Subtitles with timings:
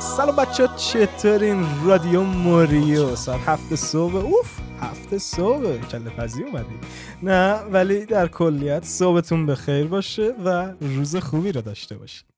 [0.00, 4.14] سلام بچه ها چطورین؟ رادیو موریو ساعت هفت صبح.
[4.14, 5.78] اوف هفت صبح.
[5.78, 6.80] کله پزی اومدی.
[7.22, 12.35] نه ولی در کلیت صبحتون بخیر باشه و روز خوبی رو داشته باشید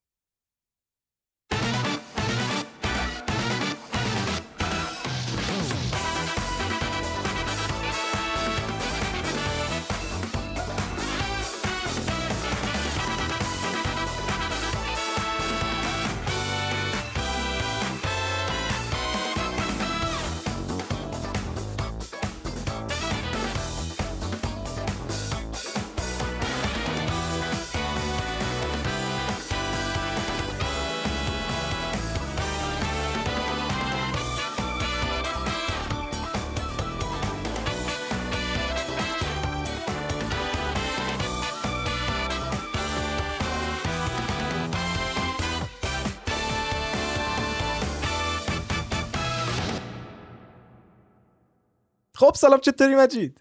[52.38, 53.38] سلام چطوری مجید؟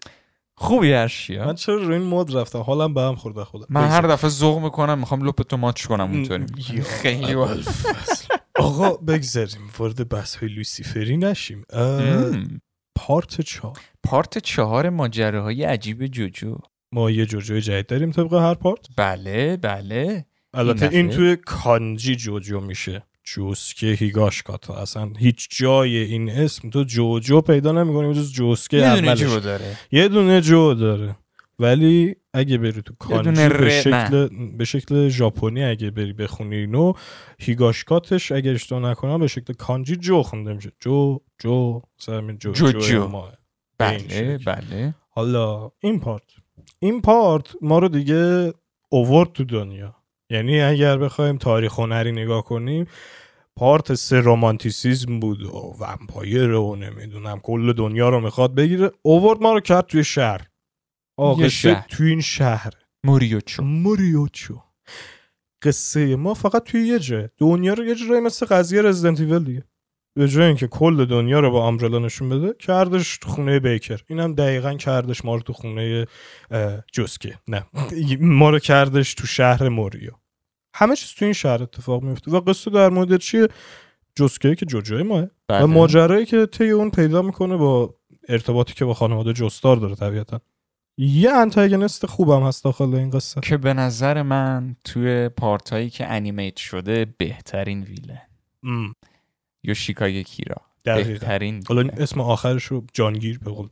[0.54, 4.00] خوبی هرشی من چرا روی این مود رفتم؟ حالم به هم خورده خودم من هر
[4.00, 6.46] دفعه ذوق می‌کنم می‌خوام لپ تو ماچ کنم اونطوری.
[6.82, 7.34] خیلی.
[8.54, 8.90] آقا.
[8.90, 11.64] بگذاریم وارد بحث های لوسیفری نشیم.
[12.94, 13.78] پارت چهار.
[14.02, 16.58] پارت چهار ماجراهای عجیب جوجو.
[16.92, 18.86] ما یه جوجوی جدید داریم طبق هر پارت.
[18.96, 20.26] بله بله.
[20.54, 23.02] البته دفعه؟ این توی کانجی جوجو میشه.
[23.34, 29.14] جوسکه هیگاشکاتا اصلا هیچ جای این اسم تو جوجو پیدا نمی‌کنی جز جوسکه یه دونه
[29.14, 29.76] جو داره.
[29.92, 31.16] یه دونه جو داره.
[31.58, 36.92] ولی اگه بری تو کانجی به شکل به شکل ژاپنی اگه بری بخونی اینو
[37.38, 40.72] هیگاشکاتش اگر اشتباه نکنم به شکل کانجی جو خونده میشه.
[40.80, 43.02] جو جو مثلا همین جو جو جو جو.
[43.02, 43.32] این
[43.78, 44.38] بله.
[44.46, 44.94] بله.
[45.10, 46.22] حالا این پارت.
[46.78, 48.52] این پارت ما رو دیگه
[48.88, 49.97] اوورد تو دنیا.
[50.30, 52.86] یعنی اگر بخوایم تاریخ هنری نگاه کنیم
[53.56, 58.90] پارت سه رومانتیسیزم بود و ومپایر و نمی‌دونم کل دنیا رو می‌خواد بگیره.
[59.02, 60.48] اوورد ما رو کرد توی شهر.
[61.16, 61.48] آقا.
[61.88, 62.72] توی این شهر.
[63.04, 63.62] موریوچو.
[63.62, 64.62] موریوچو.
[65.62, 69.64] قصه ما فقط توی یه جه دنیا رو یه جورایی مثل قضیه رزیدنت ایول دیگه.
[70.18, 74.00] به جای اینکه کل دنیا رو با آمبرلا نشون بده کردش تو خونه بیکر.
[74.06, 76.06] اینم دقیقا کردش ما رو تو خونه
[76.50, 77.38] اه، جوسکه.
[77.48, 77.64] نه.
[78.20, 80.10] ما رو کردش تو شهر موریو
[80.74, 83.48] همه چیز تو این شهر اتفاق میفته و قصه در مورد چیه؟
[84.14, 85.26] جوسکه که جوجوی ماه.
[85.48, 85.64] بله.
[85.64, 87.94] و ماجرایی که طی اون پیدا می‌کنه با
[88.28, 90.40] ارتباطی که با خانواده جستار داره طبیعتا.
[90.98, 93.40] یه انتاگنست خوبم هست داخل این قصه.
[93.40, 98.22] که به نظر من توی پارت هایی که انیمیت شده بهترین ویله
[98.62, 98.94] ام،
[99.64, 101.88] یوشیکای کیرا بهترین حالا.
[101.96, 103.68] اسم آخرش رو جانگیر به قول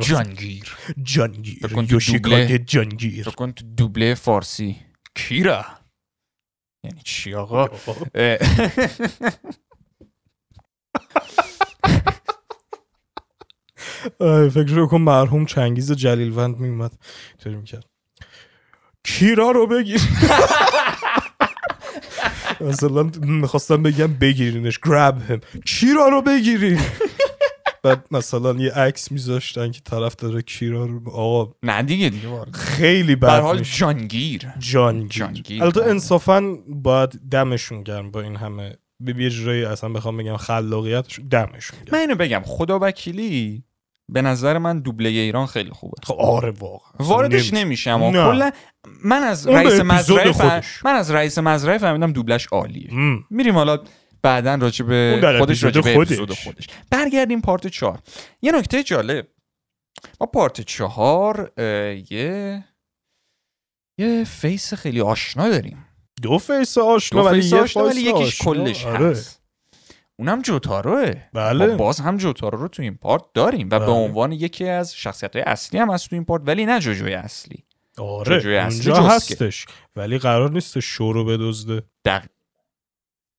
[0.00, 0.76] جانگیر.
[1.02, 1.58] جانگیر.
[1.58, 2.58] تو یوشیکای.
[2.58, 3.24] جانگیر.
[3.28, 4.76] کن تو دوبله فارسی.
[5.14, 5.64] کیرا؟
[6.84, 7.66] یعنی چی آقا؟
[14.50, 16.92] فکر رو کن مرحوم چنگیز جلیلوند میومد
[17.28, 17.86] اینطوری می‌کرد.
[19.04, 20.00] کیرا رو بگیر.
[22.60, 26.80] مثلا می‌خواستم بگم بگیرینش گراب هم کیرا رو بگیرین
[27.82, 32.44] بعد مثلا یه عکس میذاشتن که طرف داره کیرا رو آقا نه دیگه دیگه.
[32.52, 34.46] خیلی بد حال جانگیر.
[34.58, 35.08] جانگیر.
[35.08, 35.62] جانگیر.
[35.62, 38.76] البته انصافا باید دمشون گرم با این همه.
[39.00, 43.64] به یه جورایی اصلا بخوام بگم خلاقیت دمشون من گرم اینو بگم خدا وکیلی
[44.08, 48.12] به نظر من دوبله ایران خیلی خوبه خب آره واقعا واردش نمی- نمیشم نه.
[48.12, 48.50] کلا
[49.04, 50.84] من از رئیس مزرعه فهم- خودش.
[50.84, 53.24] من از رئیس مزرعه فهمیدم دوبلش عالیه مم.
[53.30, 53.78] میریم حالا
[54.22, 56.44] بعدا راجع به خودش راجع به خودش.
[56.44, 57.98] خودش برگردیم part چهار
[58.42, 59.28] یه نکته جالب
[60.20, 61.52] ما part چهار
[62.10, 62.64] یه
[63.98, 65.86] یه face خیلی آشنا داریم
[66.22, 68.38] دو face آشنا دو ولی face یه آشنا ولی یکیش.
[68.42, 69.10] کلش آره.
[69.10, 69.43] هست
[70.16, 71.66] اونم جوتاروه بله.
[71.66, 73.88] ما باز هم جوتارو رو تو این پارت داریم و به بله.
[73.88, 77.64] عنوان یکی از شخصیت های اصلی هم هست تو این پارت ولی نه جوجوی اصلی
[77.98, 79.02] آره اونجا.
[79.02, 79.66] هستش
[79.96, 82.30] ولی قرار نیست شو رو بدزده دقیق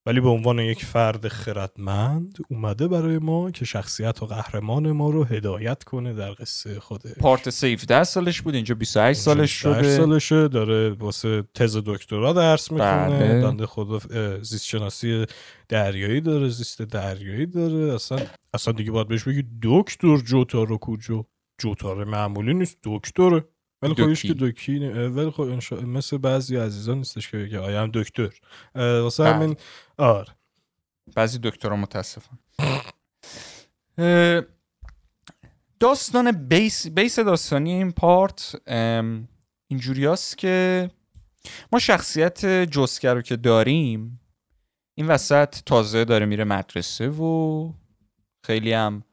[0.07, 5.23] ولی به عنوان یک فرد خردمند اومده برای ما که شخصیت و قهرمان ما رو
[5.23, 10.47] هدایت کنه در قصه خودش پارت 17 سالش بود اینجا 28 سالش 28 شده سالشه
[10.47, 13.41] داره واسه تز دکترا درس بله.
[13.41, 15.25] بنده خدا اه، زیست شناسی
[15.69, 18.17] دریایی داره زیست دریایی داره اصلا
[18.53, 21.23] اصلا دیگه باید بهش بگی دکتر جوتارو کوجو
[21.61, 23.45] جوتاره معمولی نیست دکتره
[23.81, 24.79] ولی خب هیچ که دکی.
[24.89, 28.29] ولی خب انشا- مثل بعضی عزیزان نیستش که بگه آیم دکتر
[28.75, 29.33] اه، واسه بله.
[29.33, 29.55] همین
[29.97, 30.35] آره.
[31.15, 32.39] بعضی دکترها متاسفم
[35.79, 38.55] داستان بیس بیس داستانی این پارت
[39.67, 40.89] اینجوریاست که
[41.71, 44.19] ما شخصیت جسکه رو که داریم
[44.95, 47.71] این وسط تازه داره میره مدرسه و
[48.43, 49.03] خیلی هم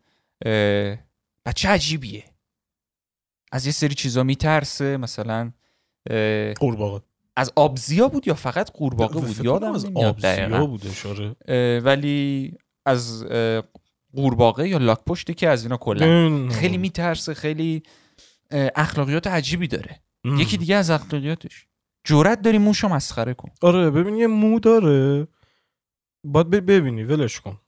[1.46, 2.24] بچه عجیبیه.
[3.52, 5.52] از یه سری چیزا میترسه مثلا
[6.60, 7.02] قورباغه.
[7.36, 9.84] از آبزیا بود یا فقط قورباغه بود؟ یادم از.
[9.94, 12.52] آبزیا بود اشاره اه، ولی
[12.86, 13.24] از
[14.14, 16.48] قورباغه یا لاک که از اینا کلا.
[16.48, 17.82] خیلی میترسه خیلی
[18.52, 20.02] اخلاقیات عجیبی داره.
[20.24, 20.40] ام.
[20.40, 21.66] یکی دیگه از اخلاقیاتش.
[22.04, 23.50] جرأت داری موشو مسخره کن.
[23.62, 25.28] آره ببین یه مو داره.
[26.26, 27.58] باید ببینی ولش کن.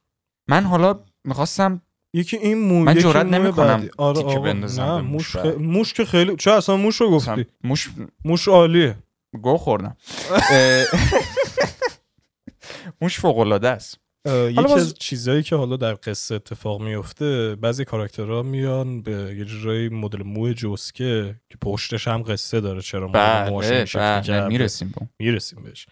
[0.49, 1.81] من حالا می‌خواستم
[2.13, 3.89] یکی این مو من جرئت نمی‌کنم.
[3.97, 4.39] آره آقا.
[4.39, 5.45] بندازم نه موش, خ...
[5.45, 7.89] موش که خیلی چه اصلا موش رو گفتی؟ موش
[8.25, 8.97] موش عالیه.
[9.37, 9.97] گو خوردم
[10.51, 10.85] اه،
[13.01, 17.85] موش فوق العاده است یکی باز- از چیزایی که حالا در قصه اتفاق میفته بعضی
[17.85, 23.11] کاراکترها میان به یه جورایی مدل مو جسکه که پشتش هم قصه داره چرا این
[23.11, 23.49] بله
[24.39, 24.47] بله.
[24.47, 24.93] می‌رسیم.
[25.19, 25.85] می‌رسیم بهش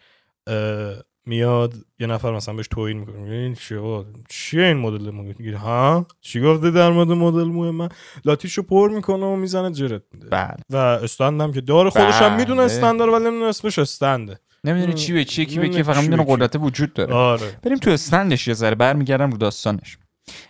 [1.25, 5.58] میاد یه نفر مثلا بهش توهین می‌کنه میگه این چیه؟ چیه این مدل مو میگه
[5.58, 7.90] ها؟ چی گفته در مورد مدل مو من؟
[8.25, 10.02] لاتیشو پر می‌کنه و می‌زنه جرت.
[10.14, 10.58] میده بله.
[10.70, 12.38] و استندم که داره خودش هم بله.
[12.38, 14.40] می‌دونه استند داره ولی نمی‌دونه اسمش استنده.
[14.64, 16.36] نمی‌دونی چی به چیه کی به کی نمی‌دونه فقط چی می‌دونه.
[16.36, 17.14] قدرت وجود داره.
[17.14, 17.60] آره.
[17.64, 19.98] بریم تو استندش یه ذره برمیگردم رو داستانش.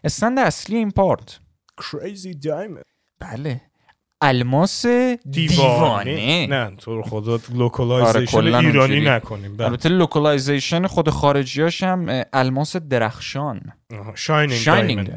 [0.03, 1.39] استند اصلی این پارت.
[1.81, 2.83] Crazy diamond.
[3.19, 3.61] بله.
[4.25, 4.85] الماس
[5.29, 9.01] دیوانه, نه تو خدا آره، localization کلاً ایرانی.
[9.01, 9.67] نکنیم بله.
[9.67, 13.61] البته localization خود خارجیاش هم الماس درخشان.
[14.15, 15.11] shining shining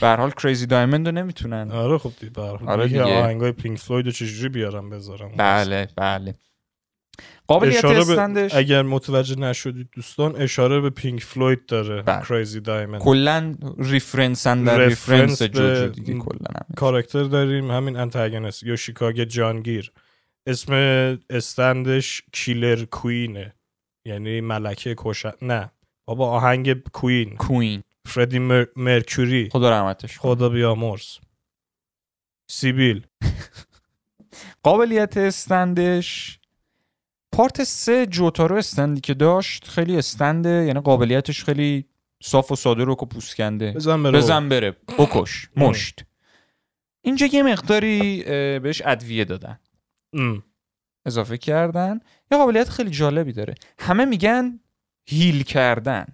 [0.00, 1.70] به هر حال Crazy Diamond رو نمی‌تونن.
[1.70, 3.22] آره خب دیگه آره آره.
[3.22, 5.30] آهنگای Pink Floyd رو چجوری بیارم بذارم.
[5.36, 6.34] بله بله.
[7.46, 12.02] قابلیت اشاره به stand ش اگر متوجه نشدید دوستان اشاره به Pink Floyd داره.
[12.02, 12.22] بله.
[12.28, 16.50] Crazy Diamond کلا reference ن در reference جوجو به- دیگه کلا.
[16.76, 19.92] کاراکتر داریم همین انتاگونیست یوشیکاگه جانگیر.
[20.46, 20.72] اسم
[21.30, 23.54] استندش کیلر کوینه.
[24.04, 25.70] یعنی ملکه کشن نه.
[26.06, 27.36] بابا آهنگ کوین.
[27.36, 27.82] کوین.
[28.06, 28.64] فردی مر...
[28.76, 29.48] مرکوری.
[29.52, 30.18] خدا رحمتش.
[30.18, 31.18] خدا بیامرز.
[32.50, 33.06] سیبیل.
[34.62, 36.37] قابلیت استندش
[37.32, 41.84] پارت سه جوتارو استندی که داشت خیلی استنده یعنی قابلیتش خیلی
[42.22, 43.72] صاف و ساده رو که پوسکنده.
[43.72, 44.18] بزن بره.
[44.18, 44.70] بزن بره.
[44.98, 45.48] بکش.
[45.56, 46.04] مشت.
[47.02, 48.22] اینجا یه مقداری
[48.58, 49.58] بهش ادویه دادن.
[50.12, 50.42] ام.
[51.06, 52.00] اضافه کردن.
[52.32, 53.54] یه قابلیت خیلی جالبی داره.
[53.78, 54.60] همه میگن
[55.06, 56.06] هیل کردن.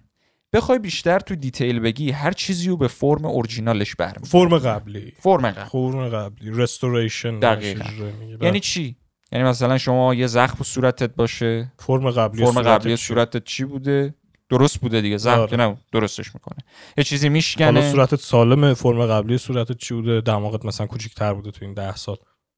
[0.53, 5.13] بخوای بیشتر تو دیتیل بگی هر چیزی رو به فرم اورجینالش برمی فرم قبلی.
[5.19, 6.51] فرم قبل فرم قبلی.
[6.53, 7.85] رستوریشن دقیقاً.
[8.41, 8.95] یعنی چی؟
[9.35, 11.71] یعنی مثلا شما یه زخم صورتت باشه.
[11.79, 14.13] فرم قبلی فرم قبلی؟ صورتت چی بوده؟
[14.49, 15.17] درست بوده دیگه.
[15.17, 15.49] زخم آره.
[15.49, 16.57] که نه درستش می‌کنه.
[16.97, 21.51] یه چیزی حالا میشکنه صورتت سالمه فرم قبلی صورتت چی بوده؟ دماغت مثلا کوچیک‌تر بوده
[21.51, 22.17] تو این ده سال.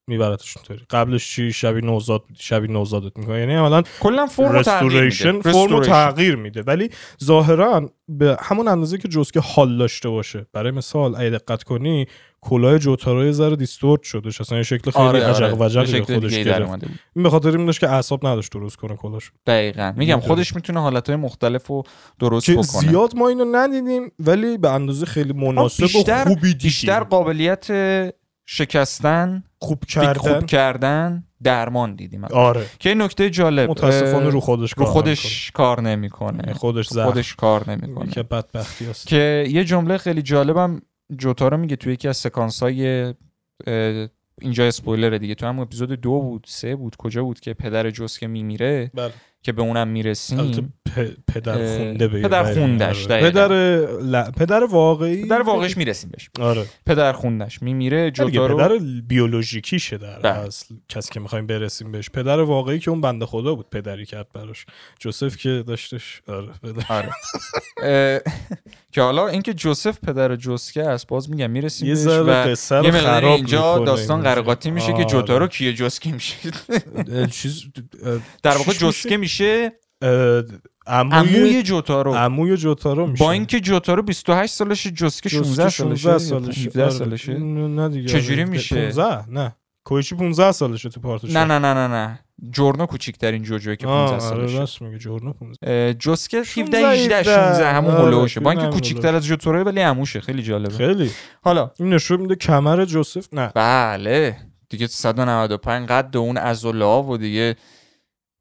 [0.09, 3.39] میبرتش اونطوری قبلش چی؟ شبیه نوزاد شبیه نوزادت می‌کنه.
[3.39, 5.51] یعنی عملا کلا فرم رستوریشن میده.
[5.51, 5.81] فرم.
[5.81, 6.61] تغییر میده.
[6.61, 6.89] ولی
[7.23, 10.45] ظاهرا به همون اندازه که جزکه حال داشته باشه.
[10.53, 12.07] برای مثال اگه دقت کنی
[12.49, 15.85] کلاه جوتارو یه ذره دیستورت شدش اصلا یه شکل خیلی آره عجق آره.
[15.85, 16.83] شکل خودش گرفت.
[17.15, 19.93] این به خاطر این داشت که اعصاب نداشت درست کنه کلاش دقیقا.
[19.97, 20.19] میگم.
[20.19, 21.83] خودش می‌تونه حالتهای مختلف رو
[22.19, 22.63] درست بکنه.
[22.63, 26.57] زیاد ما اینو ندیدیم ولی به اندازه خیلی مناسب بیشتر- و خوبی دیدیم.
[26.57, 27.67] بیشتر قابلیت
[28.45, 31.23] شکستن خوب کردن خوب کردن.
[31.43, 32.23] درمان دیدیم.
[32.23, 32.65] آره.
[32.79, 36.31] که این نکته جالب متاسفانه رو خودش رو کار خودش کار نمی‌کنه.
[36.31, 37.05] نمی‌کنه خودش زخم.
[37.11, 38.11] خودش کار نمی‌کنه.
[38.11, 39.07] که بدبختی است.
[39.07, 40.81] که یه جمله خیلی جالبم
[41.15, 43.13] جوتارو میگه توی یکی از سکانس های
[44.41, 45.35] اینجا اسپویلره دیگه.
[45.35, 49.13] تو هم اپیزود دو بود سه بود کجا بود که پدر جوسکه میمیره بله.
[49.43, 50.73] که به اونم می‌رسیم.
[51.33, 53.07] پدر خونده به پدر خوندش،.
[53.07, 53.47] پدر
[54.01, 54.31] ل...
[54.31, 56.29] پدر واقعی؟ پدر واقعش می‌رسیم بهش.
[56.39, 56.65] آره.
[56.85, 58.77] پدر خوندش میمیره جوتارو پدر
[59.07, 60.33] بیولوژیکیشه در بله.
[60.33, 60.75] اصل.
[60.89, 62.09] کسی که می‌خوایم برسیم بهش.
[62.09, 64.65] پدر واقعی که اون بنده خدا بود پدری کرد براش.
[64.99, 66.21] جوزف که داشتش.
[66.27, 66.83] آره پدر.
[66.89, 68.21] آره.
[68.91, 72.91] که حالا اینکه جوزف پدر جوسکه است باز میگم می‌رسیم یه بهش ذره و قصه
[72.91, 74.21] خراب اینجا داستان.
[74.21, 75.05] قرقاتی میشه که آره.
[75.05, 76.35] جوتارو کیه جوسکه میشه.
[78.43, 79.71] در واقع جوسکه میشه
[80.87, 83.23] عموی جوتارو عموی جوتارو میشه.
[83.23, 86.61] با اینکه جوتارو 28 سالشه جوسکه 16 سالشه 16 سالشه.
[86.61, 86.91] 17 آره.
[86.91, 87.33] سالشه.
[87.37, 88.49] نه دیگه چجوری آره.
[88.49, 89.55] میشه؟ 15 نه.
[89.83, 92.19] کویچی 15 سالشه تو پارتش نه نه نه نه نه.
[92.51, 94.57] جورنو کوچیکترین جوجوه که 15 آره سالشه.
[94.59, 98.39] راست میگه جورنو 15 اه، جوسکه 17 16 18 16 همون هولوشه.
[98.39, 100.19] با اینکه کوچیکتر از جوتارو ولی عموشه.
[100.21, 100.77] خیلی جالبه.
[100.77, 101.11] خیلی.
[101.41, 101.71] حالا.
[101.79, 103.51] این نشون میده کمر جوزف نه.
[103.55, 104.37] بله.
[104.69, 107.55] دیگه 195 قد اون عضلا و دیگه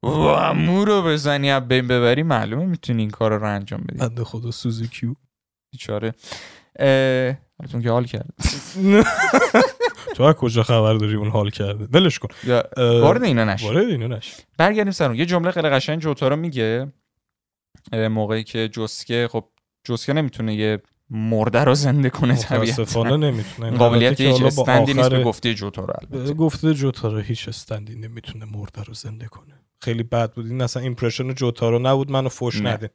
[0.03, 3.97] و رو بزنی از بین ببری معلومه می‌تونی این کار رو انجام بدی.
[3.97, 5.13] بنده خدا سوزوکیو
[5.71, 6.13] بیچاره.
[7.59, 8.33] حالتون که حال کرد.
[10.15, 12.27] تو از کجا خبر داری اون حال کرده؟ ولش کن.
[12.77, 15.15] وارد اینا نش وارد اینو نش برگردیم سر اون.
[15.15, 16.91] یه جمله خیلی قشنگ جوتارو میگه.
[17.93, 19.45] موقعی که جوسکه خب
[19.83, 23.17] جوسکه نمی‌تونه یه مرده رو زنده کنه طبیعتا.
[23.17, 23.77] نمی‌تونه.
[23.77, 26.33] قابلیت هیچ stand ی نیست به گفت گفته جوتارو البته.
[26.33, 29.53] گفته جوتارو هیچ stand ی نمی‌تونه مرده رو زنده کنه.
[29.81, 30.45] خیلی بد بود.
[30.45, 32.61] این اصلا impression جوتارو نبود منو فوش.
[32.61, 32.89] ندین.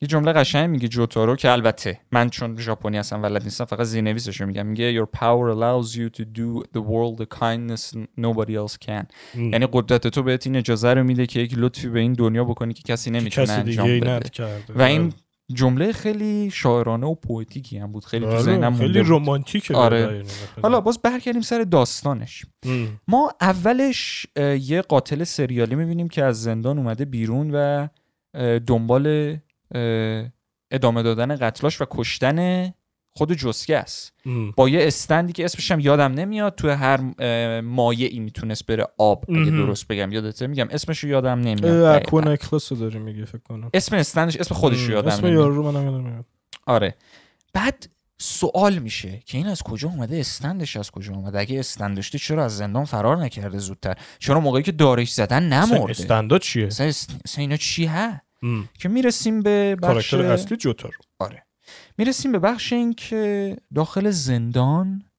[0.00, 4.40] یه جمله قشنگ میگه جوتارو که البته من چون ژاپنی اصلا بلد نیستم فقط زیرنویسش
[4.40, 4.66] رو میگم.
[4.66, 8.90] میگه your power allows you to do the world a kindness nobody else can.
[8.90, 9.06] ام.
[9.34, 12.74] یعنی قدرت تو بهت این اجازه رو میده که یک لطفی به این دنیا بکنی
[12.74, 14.30] که کسی نمی‌تونه انجام بده.
[14.74, 15.12] و این
[15.54, 19.08] جمله خیلی شاعرانه و پویتیکی هم بود خیلی تو آره، ذهنم خیلی مونده بود.
[19.08, 20.00] رومانتیکه آره.
[20.00, 20.32] به بیان اینه.
[20.62, 23.00] حالا باز برگردیم سر داستانش ام.
[23.08, 24.26] ما اولش
[24.60, 27.88] یه قاتل سریالی می‌بینیم که از زندان اومده بیرون و
[28.58, 29.36] دنبال
[30.70, 32.68] ادامه دادن قتلاش و کشتن
[33.18, 34.12] خود جسکه است.
[34.26, 34.50] ام.
[34.50, 39.24] با یه استندی که اسمش هم یادم نمیاد توی هر اه، مایعی می‌تونست بره آب
[39.28, 39.50] اگه.
[39.50, 40.12] درست بگم.
[40.12, 42.02] یادته میگم؟ اسمش رو یادم نمیاد.
[42.02, 43.70] اکوا نکلس رو داری میگی فکر کنم.
[43.74, 44.90] اسم استندش اسم خودش رو.
[44.90, 46.24] یادم اسم یارو رو منم یادم نمیاد.
[46.66, 46.94] آره.
[47.52, 47.88] بعد
[48.20, 52.44] سوال میشه که این از کجا اومده؟ استندش از کجا اومده؟ اگه استند داشته چرا
[52.44, 56.80] از زندان فرار نکرده زودتر؟ چرا موقعی که دارش زدن نمرده؟ استندا چیه؟ است-
[57.24, 58.68] اصلا اینا چی ها ام.
[58.78, 61.44] که می‌رسیم به بخش کاراکتر اصلی جوتارو آره.
[61.98, 65.10] می‌رسیم به بخش این که داخل زندان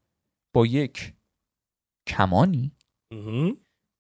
[0.56, 1.14] با یک
[2.08, 2.72] کمانی.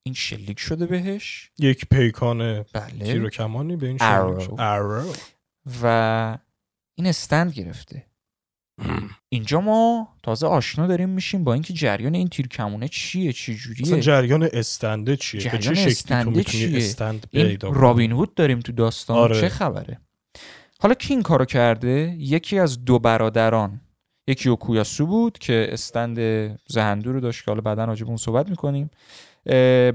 [0.06, 1.52] این شلیک شده بهش.
[1.60, 3.06] یک پیکان بله.
[3.06, 5.14] تیر و کمانی به این ارو
[5.84, 6.38] و
[6.98, 8.06] این استند گرفته.
[9.34, 13.74] اینجا ما تازه آشنا داریم میشیم با اینکه جریان این تیر کمونه چیه چی اصلا
[13.74, 18.12] جوریه جریان استنده چیه؟ به چه جریان شکلی تو استنده می‌تونی چیه؟ استند این رابین
[18.12, 19.42] هود داریم تو داستان آره.
[19.42, 20.02] چه خبره؟
[20.82, 23.82] حالا کی این کارو کرده؟ یکی از دو برادران.
[24.28, 26.20] یکی اوکویاسو بود که استند
[26.68, 28.90] زهندو رو داشت که حالا بعدا راجع به اون صحبت می‌کنیم.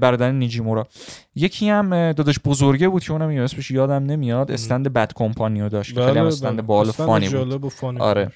[0.01, 0.87] برادر نیجیمورا.
[1.35, 6.19] یکی هم داداش بزرگه بود که اونم اسمش یادم نمیاد استند بد کمپانیو داشت خیلی
[6.19, 7.61] هم استند بال و استند فانی بود.
[7.61, 8.31] بله، فانی آره.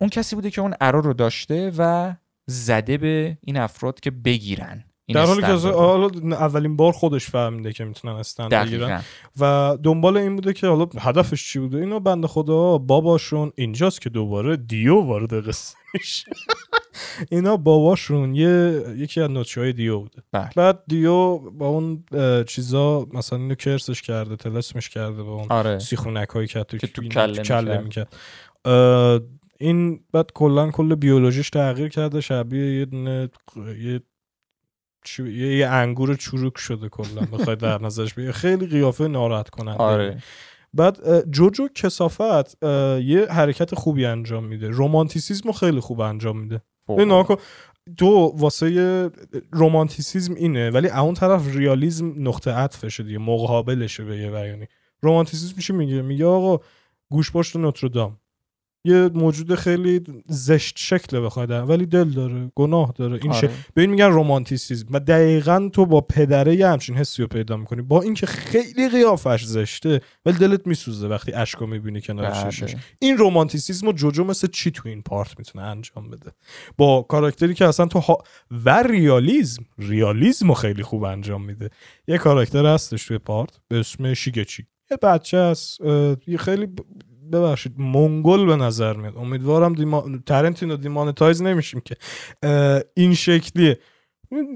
[0.00, 2.14] اون کسی بوده که اون ارو رو داشته و
[2.46, 4.84] زده به این افراد که بگیرن.
[5.14, 5.46] در حالی که.
[5.46, 9.02] حالا اولین بار خودش فهمیده که می‌تونن استند بگیرن.
[9.40, 14.10] و دنبال این بوده که حالا هدفش چی بوده؟ اینو بنده خدا باباشون اینجاست که
[14.10, 16.30] دوباره دیو وارد قصه میشه.
[17.30, 20.22] اینا باباشون یه یکی از نوچه های دیو بوده.
[20.32, 20.50] بله.
[20.56, 22.04] بعد دیو با اون
[22.44, 25.78] چیزا مثلا اینو کرسش کرده تلسمش کرده با اون آره.
[25.78, 28.14] سیخونک هایی که تو, که تو کله کله می‌کرد.
[29.60, 32.86] این بعد کلا کل بیولوژیش تغییر کرده شبیه یه
[33.80, 34.00] یه
[35.04, 39.82] چی یه, انگور چروک شده کلا بخوای در نظرش بگیری خیلی قیافه ناراحت کننده.
[39.82, 40.22] آره.
[40.74, 42.62] بعد جوجو کسافت
[43.02, 44.68] یه حرکت خوبی انجام میده.
[44.68, 46.62] رومانتیسیزم رو خیلی خوب انجام میده.
[46.88, 47.24] این
[47.96, 49.10] تو واسه
[49.52, 54.66] رومانتیسیزم اینه ولی اون طرف ریالیزم نقطه عطفشه دیگه مقابلشه به یه بیانی.
[55.00, 56.64] رومانتیسیزم میشه میگه؟ میگه آقا
[57.10, 58.20] گوش پشت نوتردام.
[58.88, 63.50] یه موجود خیلی زشت شکله بخوای در ولی دل داره گناه داره این آره.
[63.76, 67.82] این میگن رومانتیسیزم و دقیقا تو با پدره یه همچین حسی رو پیدا می‌کنی.
[67.82, 72.76] با اینکه خیلی قیافش زشته ولی دلت میسوزه وقتی اشکو می‌بینی کنار بله.
[72.98, 76.32] این رومانتیسیزم و جوجو مثل چی تو این پارت می‌تونه انجام بده؟
[76.76, 78.18] با کاراکتری که اصلا تو ها...
[78.64, 81.70] و ریالیزم ریالیزم رو خیلی خوب انجام میده.
[82.08, 84.66] یه کاراکتر هستش توی پارت به اسم شیگچی.
[84.90, 85.80] یه بچه هست
[86.26, 86.66] یه خیلی
[87.30, 89.16] ببخشید منگل به نظر میاد.
[89.16, 90.04] امیدوارم دیما...
[90.26, 91.96] ترنتینو دیمانتایز نمیشیم که
[92.94, 93.78] این شکلیه.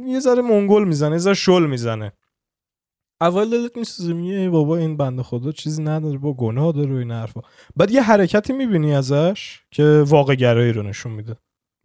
[0.07, 2.13] یه ذره منگل می‌زنه یه ذره شل می‌زنه.
[3.21, 7.41] اول دلت میسوزه میگه بابا این بنده خدا چیزی نداره با گناه داره این حرفا.
[7.77, 11.37] بعد یه حرکتی می‌بینی ازش که واقع گرایی رو نشون میده.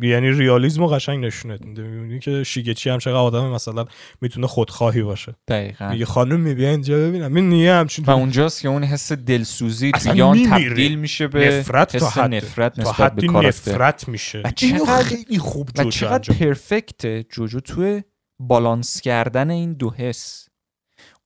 [0.01, 3.85] یعنی ریالیزم رو قشنگ نشونت میده می‌بینی که شیگچی هم چقدر آدم مثلا
[4.21, 5.35] می‌تونه خودخواهی باشه.
[5.47, 5.89] دقیقا.
[5.89, 7.35] میگه خانم میبیا اینجا ببینم.
[7.35, 10.49] این نیه همچین و اونجاست که اون حس دلسوزی میمیره.
[10.49, 12.35] تبدیل میشه به نفرت تا حس حد.
[12.35, 13.71] نفرت تا نسبت به حدی کاراکتر.
[13.71, 14.41] نفرت میشه.
[14.45, 18.03] و چقدر- خیلی خوب و جوجو چقدر انجام پرفکت جوجو توی
[18.39, 20.47] بالانس کردن این دو حس.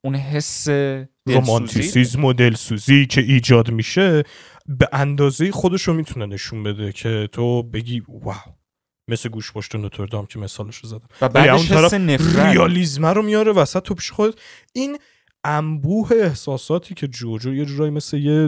[0.04, 0.68] اون حس
[1.28, 4.24] رومانتیسیزم و دلسوزی که ایجاد میشه
[4.68, 8.36] به اندازه خودش رو می‌تونه نشون بده که تو بگی واو.
[9.08, 11.08] مثل گوش پشت نوتردام که مثالش رو زدم.
[11.22, 12.46] و بعدش حس نفرت.
[12.46, 14.40] ریالیزم رو میاره وسط تو پیش خود
[14.74, 14.98] این
[15.44, 18.48] انبوه احساساتی که جوجو یه جورایی مثل یه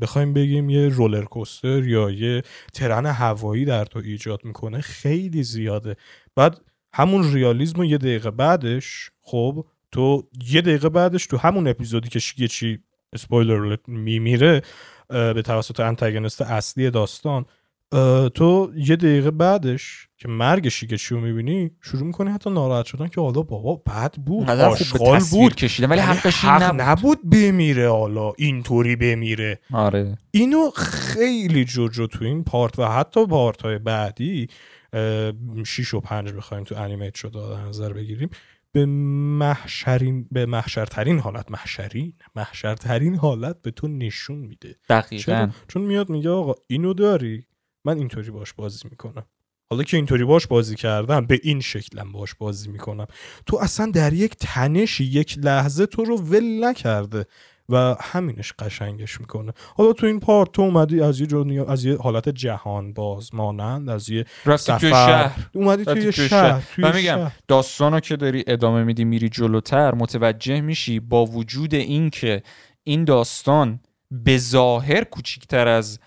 [0.00, 2.42] بخوایم بگیم یه رولر کوستر یا یه
[2.72, 5.96] ترن هوایی در تو ایجاد می‌کنه خیلی زیاده.
[6.36, 6.60] بعد
[6.94, 12.18] همون ریالیزم رو یه دقیقه بعدش خب تو یه دقیقه بعدش تو همون اپیزودی که
[12.18, 12.78] شیگچی
[13.12, 14.62] اسپویلر میمیره
[15.08, 17.44] به توسط انتگنست اصلی داستان
[18.34, 23.20] تو یه دقیقه بعدش که مرگ شیگچی رو می‌بینی شروع می‌کنی حتی ناراحت شدن که
[23.20, 25.54] حالا بابا بد بود آشغال بود.
[25.54, 26.80] کشیدن ولی حقش این حق نبود.
[26.80, 29.60] نبود بمیره حالا اینطوری بمیره.
[29.72, 30.18] آره.
[30.30, 34.48] اینو خیلی جوجو تو این پارت و حتی پارت های بعدی
[34.92, 35.32] اه،
[35.64, 38.30] شیش و پنج بخوایم تو انیمیت شده در نظر بگیریم
[38.72, 44.76] به محشرین به محشرترین حالت محشرین محشرترین حالت به تو نشون میده.
[44.88, 47.44] چرا؟ دقیقا چون میاد میگه آقا اینو داری؟
[47.84, 49.24] من اینطوری باش بازی می‌کنم.
[49.70, 53.06] حالا که اینطوری باش بازی کردم به این شکلم باش بازی می‌کنم.
[53.46, 57.26] تو اصلا در یک تنشی یک لحظه تو رو ول نکرده
[57.68, 59.52] و همینش قشنگش می‌کنه.
[59.76, 63.90] حالا تو این پارت تو اومدی از یه دنیا از یه حالت جهان باز مانند
[63.90, 64.78] از یه توی سفر.
[64.78, 65.50] شهر.
[65.54, 66.62] اومدی توی توی شهر.
[66.74, 67.32] توی و میگم شهر.
[67.48, 72.42] داستانو که داری ادامه میدی میری جلوتر متوجه میشی با وجود اینکه
[72.84, 75.98] این داستان به ظاهر کوچیکتر از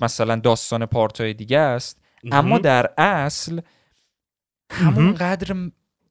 [0.00, 2.00] مثلا داستان پارتای دیگه است.
[2.32, 2.58] اما.
[2.58, 3.60] در اصل
[4.70, 5.56] همون قدر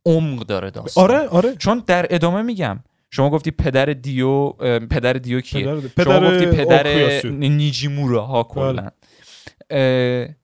[0.05, 1.03] عمق داره داستان.
[1.03, 1.55] آره آره.
[1.55, 2.79] چون در ادامه میگم
[3.11, 4.49] شما گفتی پدر دیو
[4.89, 7.25] پدر دیو کیه؟ پدر, شما گفتی پدر.
[7.25, 8.81] نیجیمورا ها کلا.
[8.83, 8.91] اه،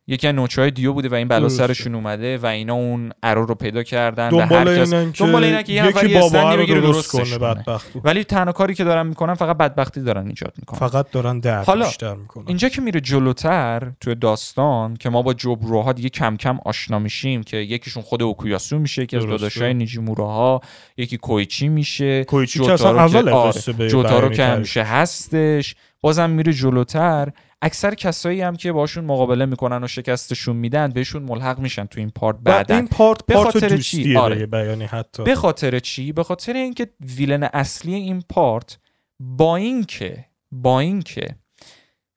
[0.08, 1.68] یکی از نوچه های دیو بوده و این بلا درسته.
[1.68, 5.44] سرشون اومده و اینا اون ارو رو پیدا کردن و دنبال هر کس که دنبال
[5.44, 7.38] اینن که یکی بابا رو درست درستش کنه.
[7.38, 11.66] بدبختو ولی تنها کاری که دارن می‌کنن فقط بدبختی دارن ایجاد می‌کنن فقط دارن درد
[11.66, 16.38] حالا، بیشتر می‌کنن اینجا که میره جلوتر توی داستان که ما با جبروها دیگه کم
[16.38, 19.26] کم آشنا میشیم که یکیشون خود اوکویاسو میشه یکی از.
[19.26, 20.62] داداشای نیجیموراها
[20.98, 24.44] یکی کویچی میشه کویچی که که- اول آره، جوتارو که.
[24.44, 27.32] همیشه هستش بازم میره جلوتر
[27.66, 32.10] اکثر کسایی هم که باشون مقابله می‌کنن و شکستشون میدن بهشون ملحق میشن تو این
[32.10, 34.36] پارت و بعدن این پارت به خاطر چی؟ آره.
[34.36, 34.46] آره.
[34.46, 38.78] بیانی حتی به خاطر چی به خاطر اینکه ویلن اصلی این پارت
[39.20, 41.36] با اینکه با اینکه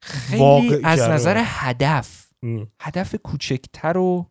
[0.01, 1.13] خیلی از گرا.
[1.13, 2.67] نظر هدف ام.
[2.81, 4.29] هدف کوچکتر و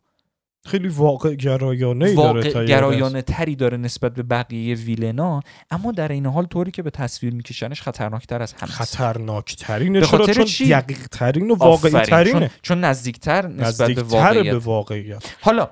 [0.65, 6.45] خیلی واقع گرایانه واقع گرایانه تری داره نسبت به بقیه ویلنا اما در این حال
[6.45, 8.71] طوری که به تصویر میکشنش خطرناکتر از همه.
[8.71, 11.91] خطرناک ترینه به چرا چون؟ دقیق ترین و واقعی.
[11.91, 15.69] ترینه چون, چون نزدیکتر نسبت به واقعیت به واقعیت حالا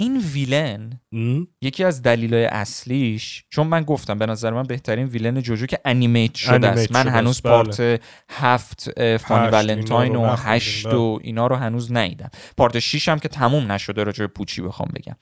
[0.00, 1.48] این villain ام.
[1.62, 6.34] یکی از دلایل اصلیش چون من گفتم به نظر من بهترین villain جوجو که animate
[6.34, 7.52] شده animate است من هنوز بله.
[7.52, 10.96] part هفت فانی ولنتاین و هشت بله.
[10.96, 14.88] و اینا رو هنوز ندیدم part 6 هم که تموم نشده راجع به پوچی بخوام
[14.94, 15.16] بگم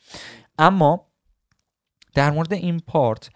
[0.58, 1.06] اما
[2.14, 3.30] در مورد این پارت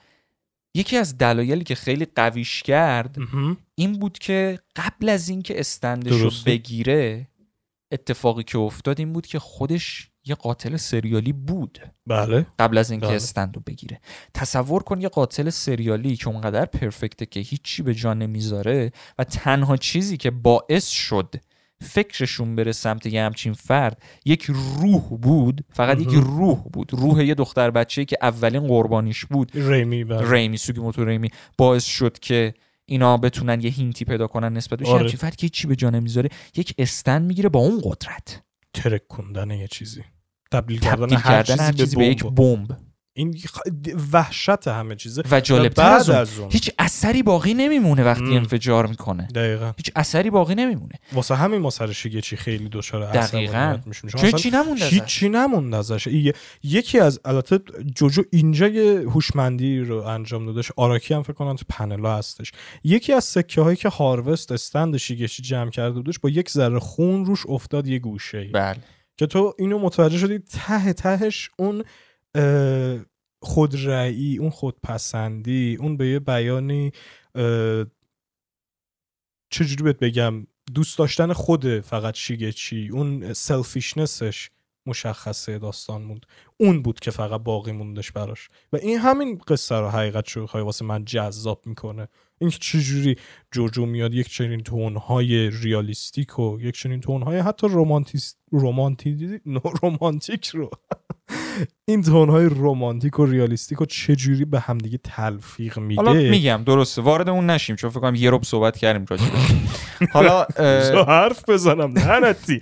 [0.74, 3.16] یکی از دلایلی که خیلی قویش کرد.
[3.74, 6.30] این بود که قبل از اینکه استندش رو.
[6.46, 7.28] بگیره
[7.92, 13.06] اتفاقی که افتاد این بود که خودش یه قاتل سریالی بود بله قبل از اینکه
[13.06, 13.16] بله.
[13.16, 14.00] استند رو بگیره
[14.34, 19.76] تصور کن یه قاتل سریالی که اونقدر پرفکته که هیچی به جا نمی‌ذاره و تنها
[19.76, 21.34] چیزی که باعث شد
[21.82, 26.08] فکرشون بره سمت یه همچین فرد یک روح بود فقط یک.
[26.12, 30.32] روح بود روح یه دختر بچه که اولین قربانیش بود ریمی بله.
[30.32, 32.54] ریمی سوگیموتو ریمی باعث شد که
[32.86, 35.10] اینا بتونن یه هینتی پیدا کنن نسبت بهش آره.
[35.10, 38.42] که هیچی به جا نمی‌ذاره یک استند می‌گیره با اون قدرت
[38.74, 40.04] ترک کندن یه چیزی.
[40.52, 42.89] تبدیل تبدیل کردن هر چیزی به یک بمب.
[43.20, 43.38] این
[44.12, 45.22] وحشت همه چیزه.
[45.30, 46.48] و بعد از اون از اون.
[46.52, 48.36] هیچ اثری باقی نمیمونه وقتی مم.
[48.36, 49.28] انفجار می‌کنه.
[49.34, 49.72] دقیقا.
[49.76, 50.94] هیچ اثری باقی نمیمونه.
[51.12, 53.78] واسه همین ما سر شیگچی خیلی دچار دقیقاً.
[53.86, 54.10] میشیم.
[54.10, 54.86] چون هیچی نمونده.
[54.86, 56.08] هیچی نمونده ازش
[56.62, 57.60] یکی از البته
[57.94, 62.52] جوجو اینجا یه هوشمندی رو انجام دادش آراکی هم فکر کنم تو پنلا هستش.
[62.84, 67.24] یکی از سکه هایی که هاروست استند شیگچی جمع کرده بودش با یک ذره خون
[67.24, 68.76] روش افتاد یه گوشه بله.
[69.16, 71.84] که تو اینو متوجه شدی ته تهش اون
[73.42, 76.92] خودرأیی اون خودپسندی اون به یه بیانی
[79.50, 84.50] چجوری بهت بگم؟ دوست داشتن خود فقط شیگچی اون سلفیشنسش
[84.90, 86.26] مشخصه داستان موند.
[86.56, 88.48] اون بود که فقط باقی موندش براش.
[88.72, 92.08] و این همین قصه رو حقیقت شو خواهی واسه من جذاب می‌کنه.
[92.40, 93.16] اینکه چجوری
[93.52, 99.40] جوجو میاد یک چنین تونهای ریالیستیک و یک چنین تونهای حتی رومانتیس رومانتی
[99.82, 100.70] رومانتیک رو.
[101.88, 107.28] این تونهای رومانتیک و ریالیستیک رو چجوری به همدیگه تلفیق میده؟ حالا میگم درسته وارد
[107.28, 107.76] اون نشیم.
[107.76, 109.24] چون فکر کنم یه رب صحبت کردیم راجع.
[110.12, 110.46] حالا
[111.08, 112.60] حرف بزنم لعنتی.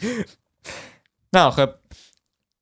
[1.33, 1.69] نه آخه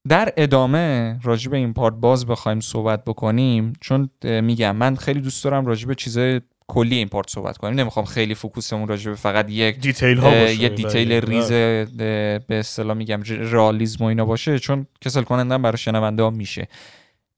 [0.09, 5.45] در ادامه راجع به این part باز بخوایم صحبت بکنیم چون میگم من خیلی دوست
[5.45, 9.16] دارم راجع به چیزای کلی این part صحبت کنیم نمی‌خوام خیلی focus مون راجع به
[9.16, 11.12] فقط یک detail ها باشه یه detail.
[11.12, 16.69] ریز به اصطلاح میگم رئالیسم و اینا باشه چون کسل کنندم برای شنونده ها میشه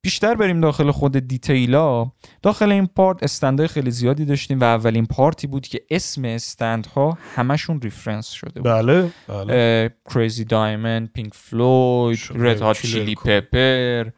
[0.02, 2.12] بیشتر بریم داخل خود detail ا.
[2.42, 6.24] داخل این part stand های خیلی زیادی داشتیم و اولین part ی بود که اسم
[6.24, 8.72] stand ها همشون reference شده بود.
[8.72, 9.94] بله بله.
[10.14, 12.18] Crazy Diamond Pink Floyd.
[12.34, 14.10] Red Hot Chili Pepper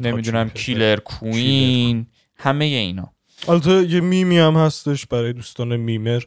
[0.00, 3.12] نمی‌دونم Killer Queen همه اینا.
[3.48, 6.22] البته یه میمی هم هستش برای دوستان memer.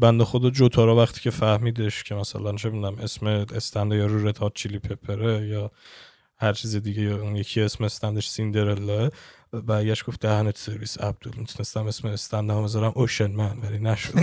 [0.00, 4.78] بنده خدا جوتارو وقتی که فهمیدش که مثلا چه اسم stand یارو Red Hot Chili
[4.78, 5.70] Pepper ه یا
[6.42, 9.10] هر چیز دیگه اون یکی اسم stand ش سیندرلا
[9.52, 14.12] برگشت گفت دهنت سرویس عبدال می‌تونستم اسم stand م بذارم Ocean Man ولی نشد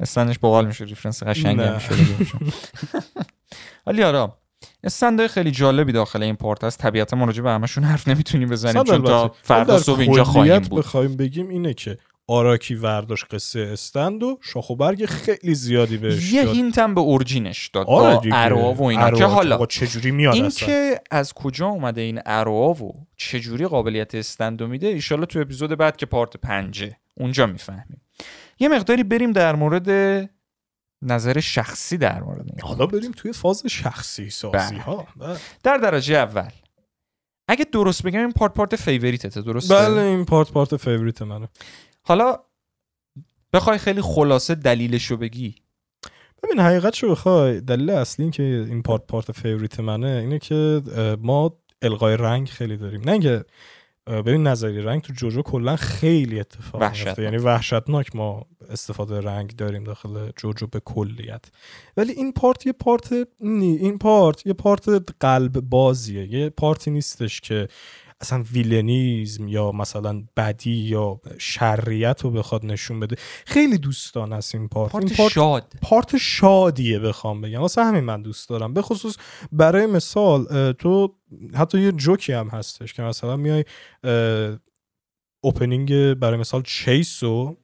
[0.00, 1.78] stand ش باقال میشه reference قشنگی هم نه.
[1.78, 2.52] شده بهشون.
[3.86, 4.32] ولی آره
[4.84, 8.84] استندهای خیلی جالبی داخل این پورت هست طبیعتا ما راجع به همشون حرف نمی‌تونیم بزنیم
[8.84, 9.34] چون تا.
[9.42, 11.98] فردا صبح اینجا خواهیم بود بخوایم بگیم اینه که
[12.30, 16.54] آراکی ورداشت قصه استند و شاخ و برگ خیلی زیادی بهش یه داد.
[16.54, 18.22] هینت هم به اورجینش داد آره با.
[18.32, 22.70] اروا و اینا که حالا چجوری میاد این اصلا که از کجا اومده این اروا
[22.72, 28.00] و چجوری قابلیت استندو میده ایشالا تو اپیزود بعد که پارت پنجه اونجا می‌فهمیم
[28.58, 29.88] یه مقداری بریم در مورد
[31.02, 32.86] نظر شخصی در مورد این حالا.
[32.86, 34.82] بریم توی فاز شخصی سازی بله.
[34.82, 35.36] ها بله.
[35.62, 36.50] در درجه اول
[37.48, 41.48] اگه درست بگم این پارت part favorite ته درسته بله این part part favorite منه
[42.08, 42.38] حالا
[43.52, 45.54] بخوای خیلی خلاصه دلیلشو بگی.
[46.42, 50.82] ببین حقیقت شو بخوای دلیل اصلی این که این پارت پارت فیوریت منه اینه که
[51.22, 53.00] ما القای رنگ خیلی داریم.
[53.00, 53.44] نه اینکه
[54.06, 56.82] ببین نظری رنگ تو جوجو کلا خیلی اتفاق.
[56.82, 61.44] میفته یعنی وحشتناک ما استفاده رنگ داریم داخل جوجو به کلیت.
[61.96, 64.88] ولی این part یه part نی این part یه part
[65.20, 66.26] قلب بازیه.
[66.34, 67.68] یه part ی نیستش که
[68.20, 73.16] اصلا villainism یا مثلا بدی یا شرارت رو بخواد نشون بده.
[73.46, 74.92] خیلی دوستانه‌ست این part.
[74.92, 75.72] part این part شاد.
[75.82, 77.60] part شادیه بخوام بگم.
[77.60, 78.74] واسه همین من دوست دارم.
[78.74, 79.16] به خصوص
[79.52, 81.14] برای مثال تو
[81.54, 83.64] حتی یه جوکی هم هستش که مثلا میای
[85.40, 87.56] opening برای مثال Chase رو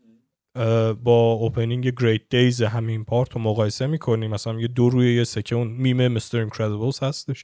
[1.05, 5.57] با opening Great Days همین part رو مقایسه می‌کنی مثلا یه دو روی یه سکه
[5.57, 6.39] اون میم Mr.
[6.39, 7.43] Incredibles هستش.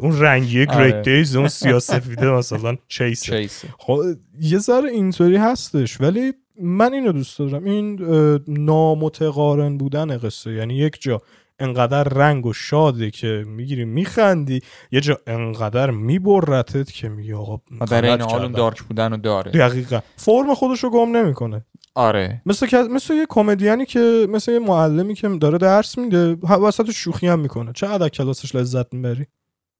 [0.00, 0.78] اون رنگی آره.
[0.78, 3.30] Great Days اون سیاه‌سفیده مثلا Chase
[3.78, 4.00] خب
[4.40, 7.64] یه ذره اینطوری هستش ولی من اینو دوست دارم.
[7.64, 8.00] این
[8.48, 10.52] نامتقارن بودن قصه.
[10.52, 11.22] یعنی یک جا
[11.58, 14.60] انقدر رنگ و شاده که می‌گیری میخندی
[14.92, 18.52] یه جا انقدر میبرتت که میگی آقا و در این حال اون.
[18.52, 19.50] dark بودن رو داره.
[19.50, 20.00] دقیقا.
[20.16, 21.64] فرم خودش رو گم نمی‌کنه.
[21.94, 22.42] آره.
[22.46, 27.26] مثل که مثل یه کمدیانی که مثل یه معلمی که داره درس میده وسط شوخی
[27.28, 27.72] هم می‌کنه.
[27.74, 29.26] چه از کلاسش لذت می‌بری؟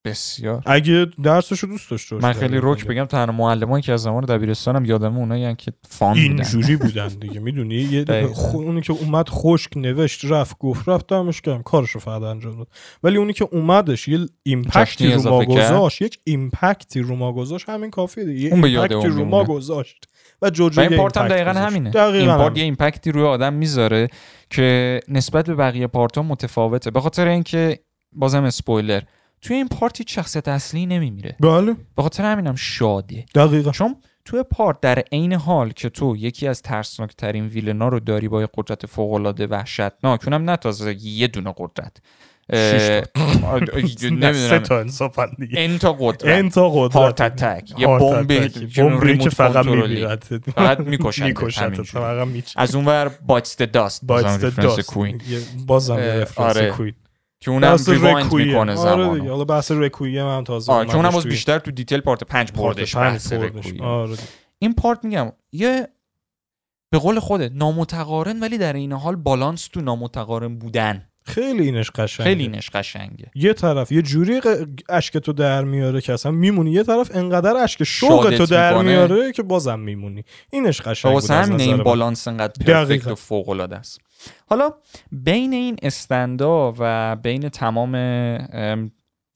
[0.05, 0.63] بسیار.
[0.65, 2.59] اگه درسش رو دوست داشته باشی من خیلی.
[2.61, 6.21] رک بگم تنها معلمایی که از زمان دبیرستانم یادمه اونایی که fun بودن.
[6.23, 8.33] اینجوری بودن دیگه می‌دونی؟ یه دقیقاً.
[8.33, 12.67] خ- اونی که اومد خشک نوشت رفت گفت رفت دمش کردم کارشو فقط انجام داد.
[13.03, 15.45] ولی اونی که اومدش یه impact ی رو ما.
[15.45, 17.69] گذاشت یک impact ی رو ما گذاشت.
[17.69, 18.53] همین کافیه دیگه.
[18.55, 19.43] impact ی رو ما.
[19.43, 20.07] گذاشت.
[20.43, 21.51] و جوجو و این هم دقیقا.
[21.51, 21.89] همینه.
[21.89, 22.57] دقیقاً این پارت.
[22.57, 24.07] یه ایمپکتی روی آدم می‌ذاره
[24.49, 26.91] که نسبت به بقیه پارت ها متفاوته.
[26.91, 27.79] به خاطر اینکه
[28.13, 29.01] بازم اسپویلر
[29.41, 31.35] توی این پارت هیچ شخصیت اصلی نمیمیره.
[31.39, 31.75] بله.
[31.95, 33.25] به خاطر همینم شاده.
[33.35, 33.71] دقیقا.
[33.71, 38.27] چون توی پارت در عین حال که تو یکی از ترسناک ترین ویلنا رو داری
[38.27, 41.97] با یه قدرت فوق العاده وحشتناک اونم نه تازه یه دونه قدرت.
[44.11, 48.49] نمی‌دونم تا انصافا دیگه انتا قدرت انتا قدرت هارت اتک یه بمب.
[48.77, 50.23] بمبی که فقط میمیرد
[50.55, 51.89] فقط می‌کشندت میکشت همینجوری.
[51.89, 55.21] فقط میچ از اونور بایتس داست بایتس کوین
[55.67, 56.69] بازم رفرنس آره.
[56.69, 56.93] کوین
[57.39, 58.33] که اونم ریوایند.
[58.33, 59.29] می‌کنه آره زمانو.
[59.29, 62.95] حالا بحث رکویم هم تازه آه که اونم باز بیشتر تو دیتیل پارت پنج بردش
[62.95, 63.33] بحث.
[63.33, 63.83] آره دیگه.
[64.59, 65.87] این پارت میگم یه
[66.91, 72.29] به قول خودت نامتقارن ولی در این حال بالانس تو نامتقارن بودن خیلی اینش قشنگه
[72.29, 74.41] خیلی اینش قشنگه یه طرف یه جوری
[74.89, 78.89] اشک تو در میاره که اصلا میمونی یه طرف انقدر اشک شوق تو در می‌کنه.
[78.89, 81.83] میاره که بازم میمونی اینش و قشنگ بود واسه نظر این.
[81.83, 82.65] بالانس انقدر.
[82.65, 84.01] perfect و فوق العاده است
[84.45, 84.73] حالا
[85.11, 88.91] بین این stand ا و بین تمام ام،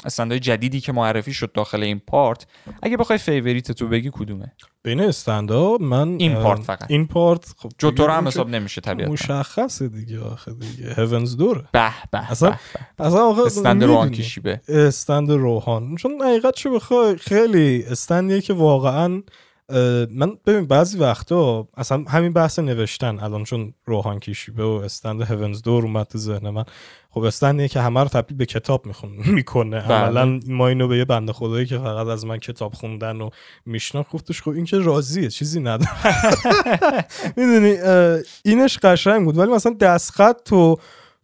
[0.05, 2.47] stand های جدیدی که معرفی شد داخل این part
[2.81, 4.51] اگه بخوای favorite تو بگی کدومه
[4.83, 6.91] بین stand ا من این part فقط.
[6.91, 11.63] این part خب جوتارو هم حساب نمیشه طبیعتا مشخصه دیگه آخه دیگه Heaven's Door ه
[11.71, 12.59] به به اصلا به
[12.97, 13.05] به.
[13.05, 13.83] اصلا آخه استند.
[13.83, 19.21] روان کشیبه استند روحان چون حقیقت چه بخوای خیلی استندیه که واقعا
[20.11, 25.61] من ببین بعضی وقتا اصلا همین بحث نوشتن الان چون روحان کشیبه و استند هیونز
[25.61, 26.63] دور اومد تو ذهن من.
[27.09, 29.79] خب استندیه که همه رو تبدیل به کتاب میخون می‌کنه.
[29.79, 29.93] بله.
[29.93, 33.29] عملا ما اینو به یه بنده خدایی که فقط از من کتاب خوندن و
[33.65, 35.89] میشناخت گفتش خب این که راضیه چیزی نداره.
[37.37, 37.77] می‌دونی
[38.45, 39.37] اینش قشنگ بود.
[39.37, 40.77] ولی مثلا دستخط تو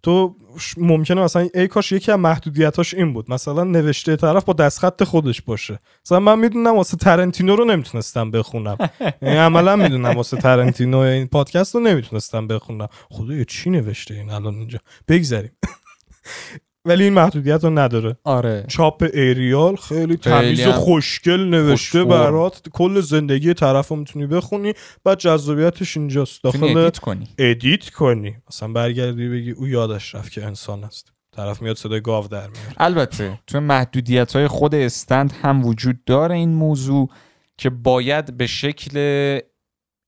[0.04, 0.36] تو
[0.78, 3.32] ممکنه مثلا ای کاش یکی از محدودیتاش این بود.
[3.32, 5.80] مثلا نوشته طرف با دستخط خودش باشه.
[6.06, 8.78] مثلا من می‌دونم واسه ترنتینو رو نمی‌تونستم بخونم.
[9.22, 12.88] یعنی عملا می‌دونم واسه ترنتینو این پادکست رو نمی‌تونستم بخونم.
[13.10, 15.52] خدایا چی نوشته این الان اینجا؟ بگذریم.
[16.86, 18.17] ولی این محدودیت رو نداره.
[18.24, 18.65] آره.
[18.67, 22.24] چاپ ایریال خیلی تمیز و خوشگل نوشته خوش‌فرم.
[22.24, 22.62] برات.
[22.74, 26.43] کل زندگی طرف رو می‌تونی بخونی بعد جذابیتش اینجاست.
[26.43, 27.28] داخل edit کنی.
[27.38, 28.36] edit کنی.
[28.50, 31.13] مثلا برگردی بگی او یادش رفت که انسان است.
[31.36, 32.74] طرف میاد صدای گاو در میاره.
[32.78, 37.10] البته تو محدودیت های خود stand هم وجود داره این موضوع
[37.58, 39.39] که باید به شکل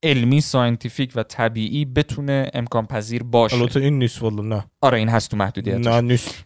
[0.04, 3.56] علمی scientific و طبیعی بتونه امکان پذیر باشه.
[3.56, 4.66] البته این نیست والا نه.
[4.82, 6.46] آره این هست تو محدودیت نه نیست.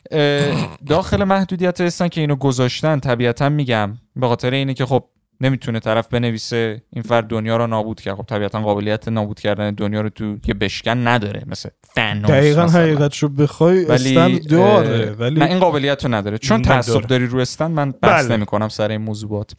[0.88, 3.97] داخل محدودیت هستن که اینو گذاشتن طبیعتا میگم.
[4.15, 5.03] به خاطر اینه که خب
[5.41, 8.15] نمی‌تونه طرف بنویسه این فرد دنیا رو نابود کرد.
[8.15, 12.67] خب طبیعتا قابلیت نابود کردن دنیا رو تو یه بشکن نداره مثل فنوس دقیقا.
[12.67, 16.38] حقیقت رو بخوای ولی استند داره ولی نه این قابلیت رو نداره.
[16.38, 16.62] چون.
[16.62, 18.38] تعصب داری رو استند من بحث بله.
[18.38, 19.51] نمی کنم سر این موضوعات.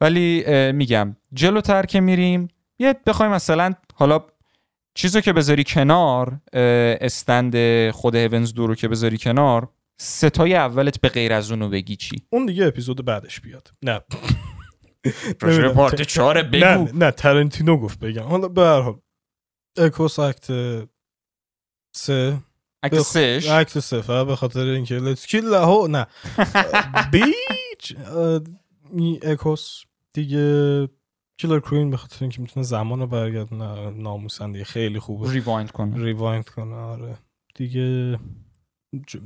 [0.00, 4.20] ولی میگم جلوتر که میریم یه بخوای مثلا حالا
[4.94, 6.40] چیزو که بذاری کنار
[7.00, 7.54] استند
[7.90, 9.68] خود هیونز دو رو که بذاری کنار
[10.00, 13.72] ستای اولت به غیر از اونو بگی چی؟ اون دیگه اپیزود بعدش بیاد.
[13.82, 14.00] نه.
[15.42, 15.74] نمی‌دونم.
[15.74, 16.64] پارت چهار بگو.
[16.64, 18.22] نه نه ترنتینو گفت بگم.
[18.22, 18.98] حالا به هر حال.
[19.76, 20.46] اکوس اکت
[21.96, 22.38] سه.
[22.82, 26.06] اکت بخ- سش اکت سه فقط به خاطر اینکه لیتس کیل لهو نه.
[27.12, 27.96] بیچ
[29.22, 29.82] اکوس
[30.14, 30.88] دیگه
[31.38, 35.32] کیلر کوین به خاطر اینکه می‌تونه زمان رو برگردونه ناموسن دیگه خیلی خوبه.
[35.32, 36.04] ریوایند کنه.
[36.04, 37.18] ریوایند کنه آره.
[37.54, 38.18] دیگه
[39.06, 39.16] ج...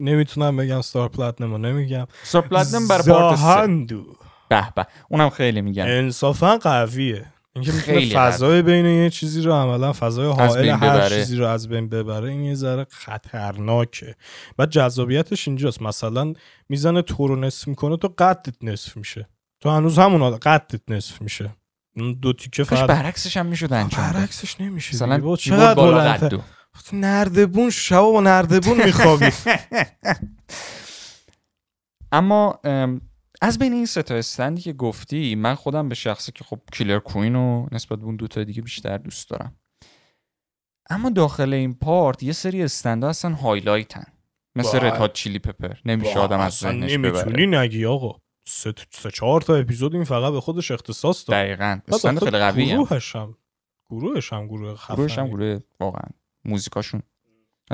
[0.00, 2.06] نمی‌تونم بگم ستار پلاتنم رو نمیگم.
[2.22, 3.02] سر پلاتنم سه.
[3.02, 4.16] زاهندو.
[4.48, 4.86] به به.
[5.08, 5.84] اونم خیلی میگن.
[5.88, 7.26] انصافا قویه.
[7.54, 11.08] اینکه می‌تونه خیلی فضای بین یه چیزی رو عملا فضای حائل هر.
[11.08, 14.16] چیزی رو از بین ببره این یه ذره خطرناکه.
[14.56, 15.82] بعد جذابیتش اینجاست.
[15.82, 16.34] مثلا
[16.68, 19.28] می‌زنه تو رو نصف می‌کنه تو قدت نصف میشه.
[19.60, 21.56] تو هنوز همون قدت نصف میشه.
[21.96, 24.12] اون دو تیکه کاش فقط برعکسش هم می‌شد انجام.
[24.12, 26.42] برعکسش نمیشه مثلا چقدر بالا بلندتر قدو
[26.92, 29.30] نردبون شبا با نردبون میخوابی.
[32.12, 33.00] اما ام،
[33.42, 36.60] از بین این سه تا stand ی که گفتی من خودم به شخصه که خب
[36.72, 39.56] Killer Queen رو نسبت به اون دوتا دیگه بیشتر دوست دارم.
[40.90, 44.04] اما داخل این part یه سری stand ا هستن highlight ن
[44.56, 44.78] مثل.
[44.80, 47.60] Red Hot Chili Pepper نمیشه آدم از ذهنش نمی‌تونی ببره.
[47.60, 48.21] نگی آقا.
[48.44, 51.78] سه, سه چهار تا اپیزود این فقط به خودش اختصاص داره دقیقا.
[51.88, 53.34] stand خیلی قوی هم گروهش هم
[53.90, 56.08] گروهش هم گروه خفنی گروهش هم گروه واقعا.
[56.44, 57.02] موزیکاشون.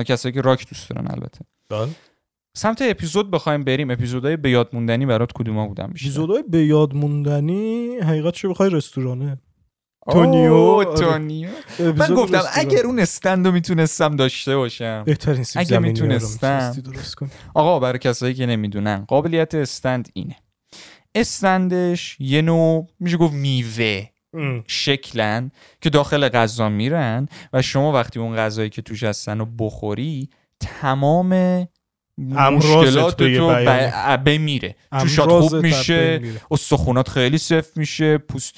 [0.06, 1.40] کسایی که راک دوست دارن البته.
[1.68, 1.88] بله.
[2.56, 3.90] سمت اپیزود بخوایم بریم.
[3.90, 8.70] اپیزودهای به یاد موندنی برات کدوما بودن بیشتر؟ اپیزودهای به یاد موندنی حقیقت چه بخوای
[8.70, 9.38] رستورانه.
[10.12, 10.84] تونیو،.
[10.84, 11.48] تونیو.
[11.78, 12.42] من گفتم.
[12.54, 15.02] اگر اون استندو می‌تونستم داشته باشم.
[15.06, 16.82] بهترین اگه می‌تونستم.
[17.54, 20.36] آقا برای کسایی که نمی‌دونن قابلیت استند اینه.
[21.14, 24.06] استندش یه نوع میشه گفت میوه.
[24.66, 30.28] شکلن که داخل غذا میرن و شما وقتی اون غذایی که توش هستن رو بخوری
[30.60, 31.66] تمام
[32.18, 33.48] مشکلات تو
[34.24, 36.20] بمیره امراضت خوب میشه.
[36.50, 38.56] استخونات خیلی صفر میشه پوست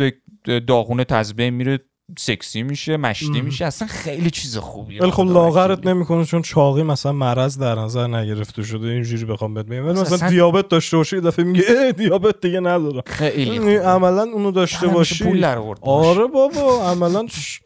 [0.66, 1.78] داغون از بین میره
[2.18, 3.44] سکسی میشه مشتی ام.
[3.44, 5.86] میشه اصلا خیلی چیز خوبیه ولی خب لاغرت.
[5.86, 10.14] نمی‌کنه چون چاقی مثلا مرض در نظر نگرفته شده اینجوری بخوام بهت بگم ولی اصلا-
[10.16, 13.88] مثلا دیابت داشته باشی یه دفعه میگه دیابت دیگه ندارم خیلی یعنی خوبه.
[13.88, 15.44] عملا اونو داشته باشی پول.
[15.82, 17.60] آره بابا عملا ش-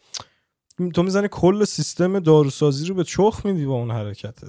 [0.95, 4.43] تو می‌زنی کل سیستم داروسازی رو به چخ میدی با اون حرکتت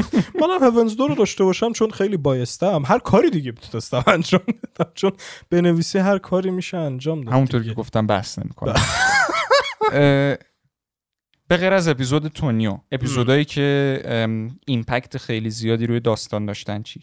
[0.40, 4.40] منم هونز دو رو داشته باشم چون خیلی بایستم هر کاری دیگه می‌تونستم انجام
[4.78, 5.12] بدم چون
[5.50, 7.72] بنویسی هر کاری میشه انجام داد همونطور که.
[7.72, 8.74] گفتم بحث نمی‌کنم
[11.48, 14.28] به غیر از اپیزود تونیو اپیزودهایی که
[14.66, 17.00] ایمپکت خیلی زیادی روی داستان داشتن چی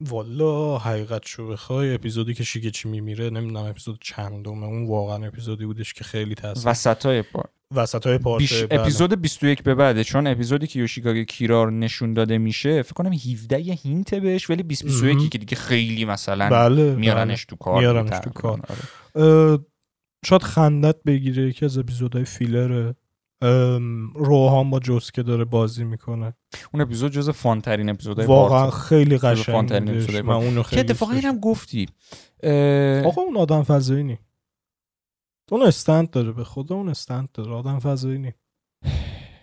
[0.00, 5.94] والا حقیقت شو بخوای اپیزودی که شیگچی میمیره نمی‌دونم اپیزود چندمه اون واقعا اپیزودی بودش
[5.94, 8.62] که خیلی تاثیر وسطای پار وسط های پارت بیش...
[8.62, 8.80] بله.
[8.80, 13.60] اپیزود 21 به بعده چون اپیزودی که یوشیکاگه کیرار نشون داده میشه فکر کنم 17
[13.60, 15.28] یه هینت بهش ولی 20 21 مهم.
[15.28, 18.30] که دیگه خیلی مثلا بله میارنش تو کار میارنش تو.
[18.30, 18.60] کار.
[20.24, 22.94] شاید خندت بگیره یکی از اپیزودهای فیلره
[23.42, 26.34] ام، روحان با جوسکه داره بازی می‌کنه.
[26.72, 31.40] اون اپیزود جز فان ترین اپیزودهای واقعا خیلی قشنگ من اونو که خیلی اتفاقا اینم
[31.40, 31.88] گفتی
[32.42, 33.06] اه،.
[33.06, 34.18] آقا اون آدم فضایی نی.
[35.50, 37.52] اون stand داره به خدا اون stand داره.
[37.52, 38.32] آدم فضایی نی.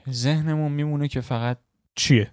[0.10, 1.58] ذهنمون میمونه که فقط
[1.96, 2.32] چیه؟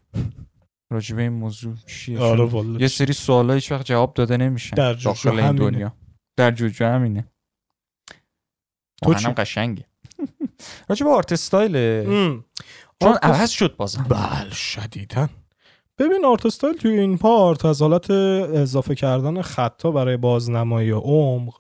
[0.90, 5.38] راجبه این موضوع چیه؟ آره یه سری سوالای هیچ وقت جواب داده نمیشن در داخل
[5.38, 5.52] این.
[5.52, 5.94] دنیا.
[6.37, 7.28] در جوجو همینه.
[9.02, 9.84] تو چی؟ قشنگه.
[10.88, 12.04] راجب art style.
[13.02, 14.06] چون عوض شد بازم.
[14.08, 15.28] بله شدیدن
[15.98, 21.54] ببین art style توی این part از حالت اضافه کردن خط‌ها برای بازنمایی عمق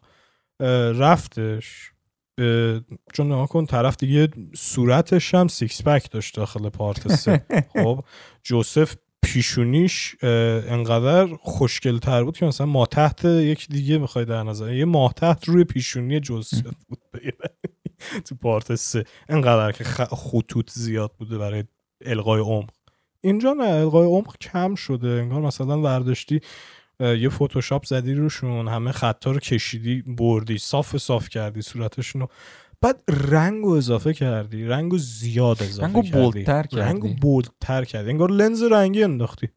[0.94, 1.92] رفتش
[2.36, 2.80] به-
[3.14, 7.44] چون نگاه کن طرف دیگه صورتش هم six pack داشت داخل part سه.
[7.82, 8.04] خب
[8.42, 14.72] جوزف پیشونیش انقدر خوشگل تر بود که مثلا ماه تحت یک دیگه می‌خوای در نظر
[14.72, 16.98] یه ماه تحت روی پیشونی جوزف بود.
[18.26, 19.04] تو part سه.
[19.28, 21.64] انقدر که خطوط زیاد بوده برای
[22.04, 22.70] القای عمق.
[23.20, 25.08] اینجا نه القای عمق کم شده.
[25.08, 26.40] انگار مثلا ورداشتی
[27.00, 32.28] یه فتوشاپ زدی روشون همه خطا رو کشیدی بردی صاف صاف کردی صورتشون رو.
[32.84, 36.82] بعد رنگ رو اضافه کردی رنگ رو زیاد اضافه رنگو کردی bold تر کردی.
[36.82, 39.48] رنگ bold تر کردی انگار لنز رنگی انداختی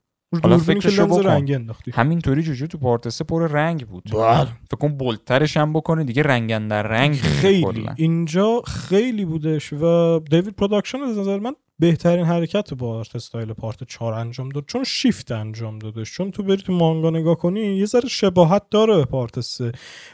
[0.44, 1.18] حالا فکرشو لنز.
[1.18, 4.48] رنگی انداختی همینطوری جوجو تو part پر رنگ بود بله.
[4.68, 7.90] فکر کن bold ترش هم بکنه دیگه رنگن در رنگ خیلی.
[7.96, 13.84] اینجا خیلی بودش و David Production از نظر من بهترین حرکت با art style part
[13.84, 14.66] 4 انجام داد.
[14.66, 16.14] چون شیفت انجام دادش.
[16.14, 19.72] چون تو بری تو مانگا نگاه کنی یه ذره شباهت داره به part 3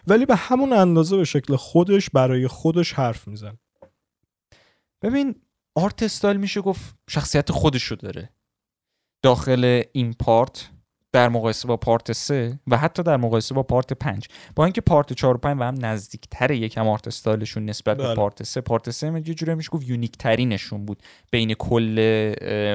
[0.08, 3.58] ولی به همون اندازه به شکل خودش برای خودش حرف میزنه.
[5.01, 5.36] ببین
[5.76, 8.30] art style میشه گفت شخصیت خودشو داره.
[9.23, 10.69] داخل این part
[11.12, 15.13] در مقایسه با part 3 و حتی در مقایسه با part 5 با اینکه part
[15.13, 18.08] 4 و 5 و هم نزدیکتر یکم art style شون نسبت بله.
[18.08, 22.00] به part 3 part 3 یه جوری میشه گفت unique ترینشون بود بین کل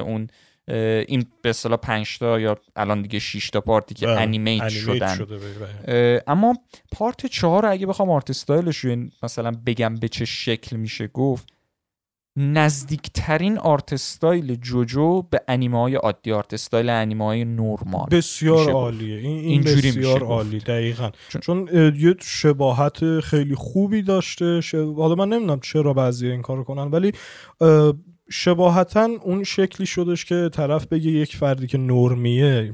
[0.07, 0.29] اون
[0.68, 4.62] این به اصطلاح 5 تا یا الان دیگه 6 تا part ی که بله، animate
[4.62, 5.14] animate شدن.
[5.16, 5.40] شده
[5.88, 6.55] اه، اما
[6.92, 8.87] part چهار رو اگه بخوام art style ش
[9.23, 11.49] مثلا بگم به چه شکل میشه گفت
[12.37, 18.71] نزدیکترین art style جوجو به انیمه های عادی art style انیمه های نورمال بسیار.
[18.71, 20.23] عالیه این, این بسیار.
[20.25, 24.61] عالی دقیقا چون- چون, یه شباهت خیلی خوبی داشته
[24.97, 27.12] حالا من نمی‌دونم چرا بعضی این کارو کنن ولی
[27.61, 27.95] اه،
[28.31, 32.72] شباهتا اون شکلی شدش که طرف بگه یک فردی که normie ه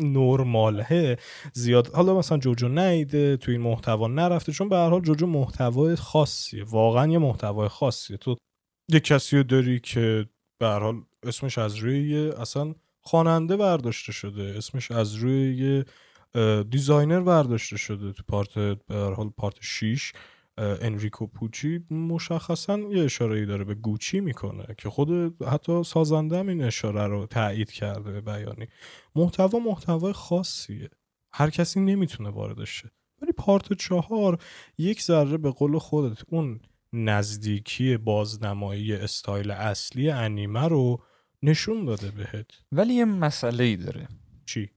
[0.00, 1.16] نرماله
[1.52, 5.96] زیاد حالا مثلا جوجو نیده تو این محتوا نرفته چون به هر حال جوجو محتوای
[5.96, 8.36] خاصیه واقعا یه محتوای خاصیه تو
[8.88, 10.26] یه کسی رو داری که
[10.58, 15.84] به حال اسمش از روی یه اصلا خواننده برداشته شده اسمش از روی یه
[16.62, 20.12] designer برداشته شده تو part به حال part 6
[20.58, 21.84] اه، انریکو پوچی.
[21.90, 27.70] مشخصا یه اشاره داره به گوچی می‌کنه که خود حتی سازنده این اشاره رو تایید
[27.70, 28.66] کرده به بیانی.
[29.14, 30.90] محتوا محتوای خاصیه.
[31.32, 32.90] هر کسی نمی‌تونه واردش شه.
[33.22, 34.38] ولی پارت چهار
[34.78, 36.60] یک ذره به قول خودت اون
[36.92, 41.02] نزدیکی بازنمایی استایل اصلی انیمه رو
[41.42, 42.46] نشون داده بهت.
[42.72, 44.08] ولی یه مسئله ای داره.
[44.46, 44.70] چی؟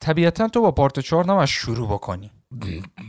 [0.00, 2.30] طبیعتا تو با پارت 4 نباید شروع بکنی.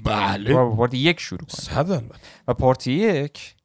[0.04, 0.54] بله.
[0.54, 2.10] با پارت یک شروع کنی.
[2.48, 3.56] و پارت یک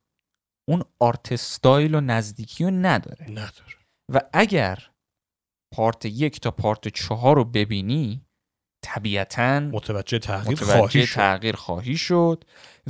[0.68, 3.30] اون آرت استایل و نزدیکی رو نداره.
[3.30, 3.76] نداره.
[4.12, 4.90] و اگر
[5.74, 8.26] پارت یک تا پارت چهار رو ببینی
[8.82, 11.14] طبیعتا متوجه تغییر متوجه خواهی شد.
[11.14, 12.44] تغییر خواهی شد.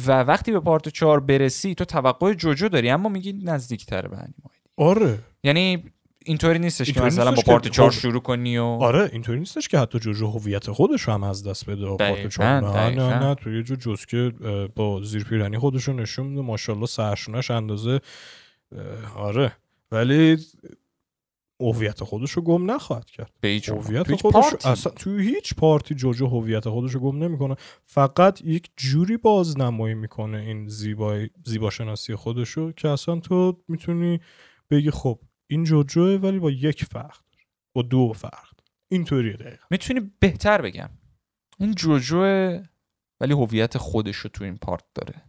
[0.07, 4.33] و وقتی به پارت چهار برسی تو توقع جوجو داری اما میگی نزدیکتر به انیمه
[4.77, 5.19] آره.
[5.45, 5.85] یعنی
[6.25, 9.39] اینطوری نیستش که اینطوری مثلا با که پارت چهار خب- شروع کنی و آره اینطوری
[9.39, 11.87] نیستش که حتی جوجو هویت خودش رو هم از دست بده.
[11.87, 12.49] با پارت دقیقاً، چهار.
[12.61, 13.09] نه دقیقاً.
[13.09, 14.33] نه نه تو یه جو جز که
[14.77, 16.41] با زیر پیرنی خودش رو نشون میده.
[16.43, 18.01] ماشاءالله سرشونش اندازه
[19.17, 19.53] آره.
[19.93, 20.39] ولی
[21.63, 23.69] هویت خودش رو گم نخواهد کرد به هیچ.
[23.69, 24.69] هویت خودش پارتی.
[24.69, 30.39] اصلا تو هیچ پارتی جوجو هویت خودش رو گم نمی‌کنه فقط یک جوری بازنمایی می‌کنه
[30.39, 34.21] این زیبای زیبا شناسی خودش رو که اصلا تو می‌تونی
[34.71, 35.19] بگی خب
[35.51, 37.19] این جوجوه ولی با یک فرق.
[37.77, 38.53] با دو فرق.
[38.93, 40.91] اینطوریه دقیقا می‌تونی بهتر بگم
[41.59, 42.23] این جوجو
[43.21, 45.23] ولی هویت خودش رو تو این پارت داره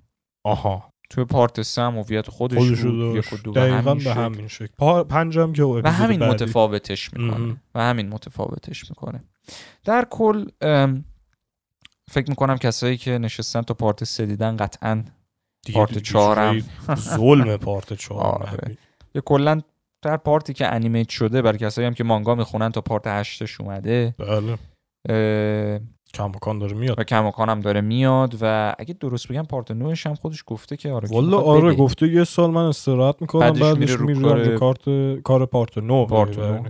[0.45, 4.03] آها تو پارت سه هم هویت خودش, خودش بود رو یک و دو دقیقا همین
[4.03, 4.13] به.
[4.13, 6.31] همین شکل پا- پنجم که و همین بعدی.
[6.33, 7.57] متفاوتش می‌کنه.
[7.75, 9.23] و همین متفاوتش می‌کنه
[9.83, 10.45] در کل
[12.11, 15.03] فکر می‌کنم کسایی که نشستن تو پارت سه دیدن قطعا
[15.73, 16.63] پارت چهارم.
[16.95, 18.77] ظلم پارت چهارم آره.
[19.15, 19.61] یا کلا
[20.01, 24.15] در پارتی که انیمیت شده برای کسایی هم که مانگا می‌خونن تا پارت هشتش اومده
[24.17, 24.57] بله
[26.13, 30.15] کماکان داره میاد و کماکان هم داره میاد و اگه درست بگم part نوش هم
[30.15, 31.75] خودش گفته که آره والا آره.
[31.75, 35.45] گفته یه سال من استراحت می‌کنم بعدش بعدش, میره رو میرم کار- رو کارت کار
[35.45, 36.39] part نو part.
[36.39, 36.63] نو.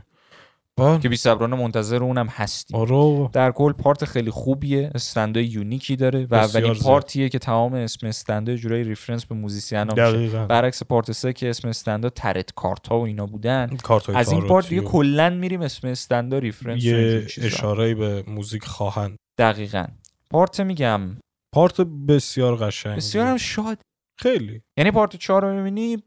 [0.80, 1.00] بله.
[1.00, 2.76] که بی صبرانه منتظر اونم هستی.
[2.76, 3.30] آره.
[3.34, 4.92] در کل part خیلی خوبیه.
[4.96, 6.74] stand ای unique ی داره و اولین.
[6.73, 10.46] part یه که تمام اسم stand ای جورای reference به musician ها میشه.
[10.46, 13.78] برعکس part سه که اسم stand ا tarot card ها و اینا بودن.
[14.15, 17.28] از این part دیگه کلا میریم اسم stand ا reference یه.
[17.42, 19.17] اشاره به موزیک خواهند.
[19.38, 19.86] دقیقا.
[20.32, 21.17] پارت میگم.
[21.54, 23.78] پارت بسیار قشنگ بسیار هم شاد.
[24.19, 24.62] خیلی.
[24.78, 25.98] یعنی پارت 4 رو می‌بینی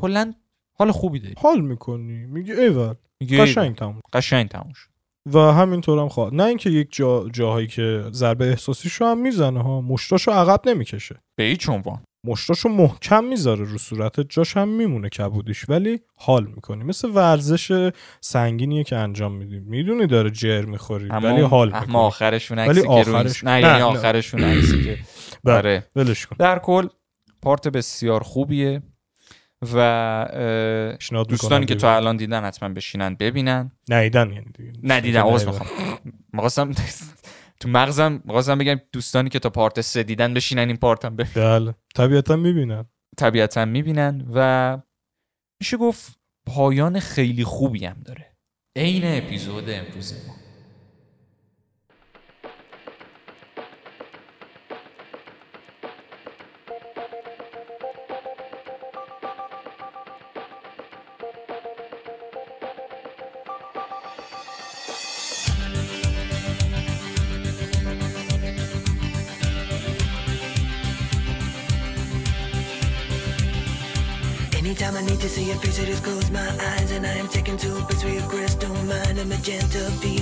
[0.00, 0.34] کلا
[0.78, 1.34] حال خوبی داری.
[1.38, 2.26] حال می‌کنی.
[2.26, 2.94] میگی ایول.
[3.20, 4.88] میگه قشنگ تموم قشنگ تموم شد.
[5.34, 9.80] و همینطور هم خواهد نه اینکه یک جا جاهایی که ضربه احساسیشو هم می‌زنه ها
[9.80, 11.16] مشتاشو عقب نمی‌کشه.
[11.36, 12.02] به هیچ عنوان.
[12.26, 16.84] مشتاشو محکم می‌ذاره رو صورتت جاش هم میمونه کبودیش ولی حال می‌کنی.
[16.84, 19.60] مثل ورزش سنگینیه که انجام میدی.
[19.60, 23.84] می‌دونی داره جر می‌خوری ولی حال اما می‌کنی آخرشون ولی آخرش- نه نه، یعنی نه.
[23.84, 24.98] آخرشون عکسی که
[25.44, 25.56] بله.
[25.56, 25.86] آره.
[25.96, 26.36] ولش کن.
[26.38, 26.88] در کل
[27.42, 28.82] پارت بسیار خوبیه.
[29.74, 33.72] و دوستانی که تا الان دیدن حتما بشینن ببینن.
[33.88, 34.46] ندیدن یعنی
[34.82, 35.46] ندیدن عوض.
[35.46, 35.68] می‌خوام.
[36.32, 36.72] می‌خواستم
[37.60, 41.46] تو مغزم می‌خواستم بگم دوستانی که تا پارت سه دیدن بشینن این پارت هم ببینن.
[41.58, 41.74] بله.
[41.94, 42.84] طبیعتا می‌بینن.
[43.16, 44.78] طبیعتا می‌بینن و
[45.60, 48.36] میشه گفت پایان خیلی خوبی هم داره.
[48.76, 50.34] عین اپیزود امروز ما.
[79.46, 80.15] gentle of.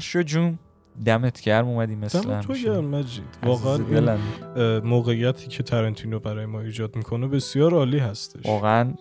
[0.00, 0.58] شو جون؟
[1.04, 2.52] دمت گرم اومدی مثل دم تو.
[2.52, 3.24] گرم مجید.
[3.42, 3.74] واقعا
[4.56, 8.46] این موقعیتی که تارانتینو برای ما ایجاد می‌کنه بسیار عالی هستش.
[8.46, 8.94] واقعا.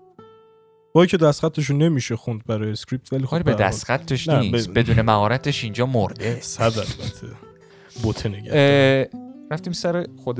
[0.94, 4.70] با که دستخطشون نمیشه خوند برای script ولی خب به دستخطش نیست.
[4.70, 6.39] ب- بدون مهارتش اینجا مرده.
[6.41, 7.28] صد البته.
[8.52, 9.06] اه،
[9.52, 10.39] رفتیم سر خود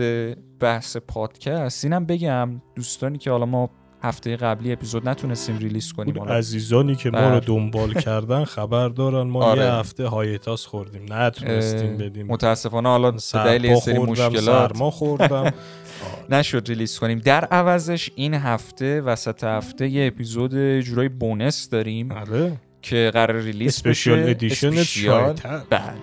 [0.60, 1.84] بحث پادکست.
[1.86, 3.70] اینم بگم دوستانی که حالا ما
[4.04, 7.34] هفته قبلی اپیزود نتونستیم release کنیم اون عزیزانی که ما.
[7.34, 9.28] رو دنبال کردن خبر دارن.
[9.28, 9.62] ما آره.
[9.64, 11.14] یه هفته hiatus خوردیم.
[11.14, 12.28] نتونستیم بدیم.
[12.28, 14.72] متاسفانه حالا به دلیل یه سری مشکلات.
[14.72, 15.54] سرما خوردم.
[16.30, 17.20] نشد release کنیم.
[17.20, 22.60] در عوضش این هفته وسط هفته یه اپیزود جورای bonus داریم آره.
[22.82, 24.12] که قرار release بشه.
[24.12, 25.34] edition special.
[25.70, 25.94] بله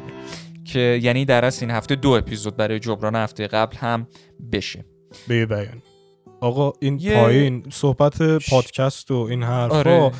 [0.64, 4.06] که یعنی در اصل این هفته دو اپیزود برای جبران هفته قبل هم
[4.52, 4.84] بشه.
[5.28, 5.82] به بیان
[6.40, 10.10] آقا این یه- پایین صحبت پادکست و این حرفا آره.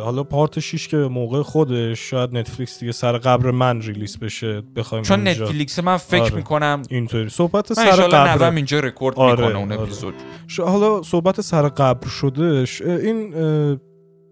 [0.00, 5.04] حالا part 6 که موقع خودش شاید نتفلیکس دیگه سر قبر من release بشه بخوایم
[5.04, 6.34] چون نتفلیکس من فکر آره.
[6.34, 9.82] می‌کنم اینطوری صحبت من سر قبر نوم اینجا رکورد آره، می‌کنه اون آره.
[9.82, 10.14] اپیزود
[10.58, 13.34] حالا صحبت سر قبر شدهش این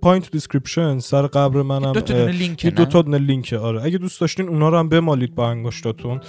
[0.02, 3.58] پایین تو description سر قبر منم دو تا دونه لینک نه؟ دو تا دونه لینکه
[3.58, 3.82] آره.
[3.82, 6.20] اگه دوست داشتین اونا رو هم بمالید با انگشتاتون.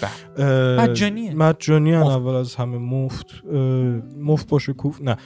[0.78, 1.34] مجانیه.
[1.34, 1.95] مجانی.
[1.95, 3.45] اول از همه مفت
[4.20, 5.17] مفت باشه کوف نه.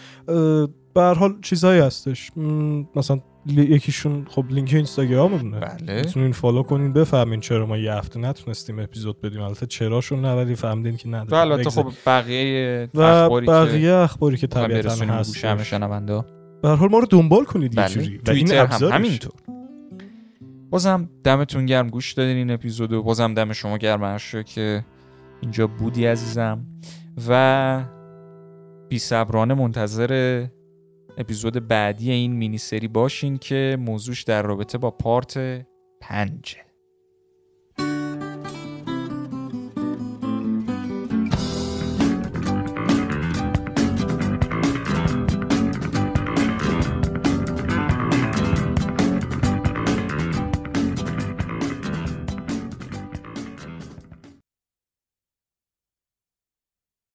[0.93, 2.31] به هر حال چیزایی هستش.
[2.95, 6.01] مثلا یکیشون خب لینک اینستاگراممونه بله.
[6.01, 9.41] می‌تونین فالو کنین بفهمین چرا ما یه هفته نتونستیم اپیزود بدیم.
[9.41, 14.37] البته چراشون نه ولی فهمیدین که و نداریم البته خب بقیه اخباری که بقیه اخباری
[14.37, 15.45] که طبیعتا هست
[16.64, 18.20] به هر حال ما رو دنبال کنید یه بله جوری.
[18.28, 18.91] و این هم.
[18.91, 19.32] همینطور.
[20.70, 24.86] بازم دمتون گرم گوش دادین این اپیزودو بازم دم شما گرم که
[25.41, 26.66] اینجا بودی عزیزم.
[27.28, 27.84] و
[28.89, 30.45] بی صبرانه منتظر
[31.18, 35.66] اپیزود بعدی این مینی سری باشین که موضوعش در رابطه با پارت
[36.01, 36.57] پنجه.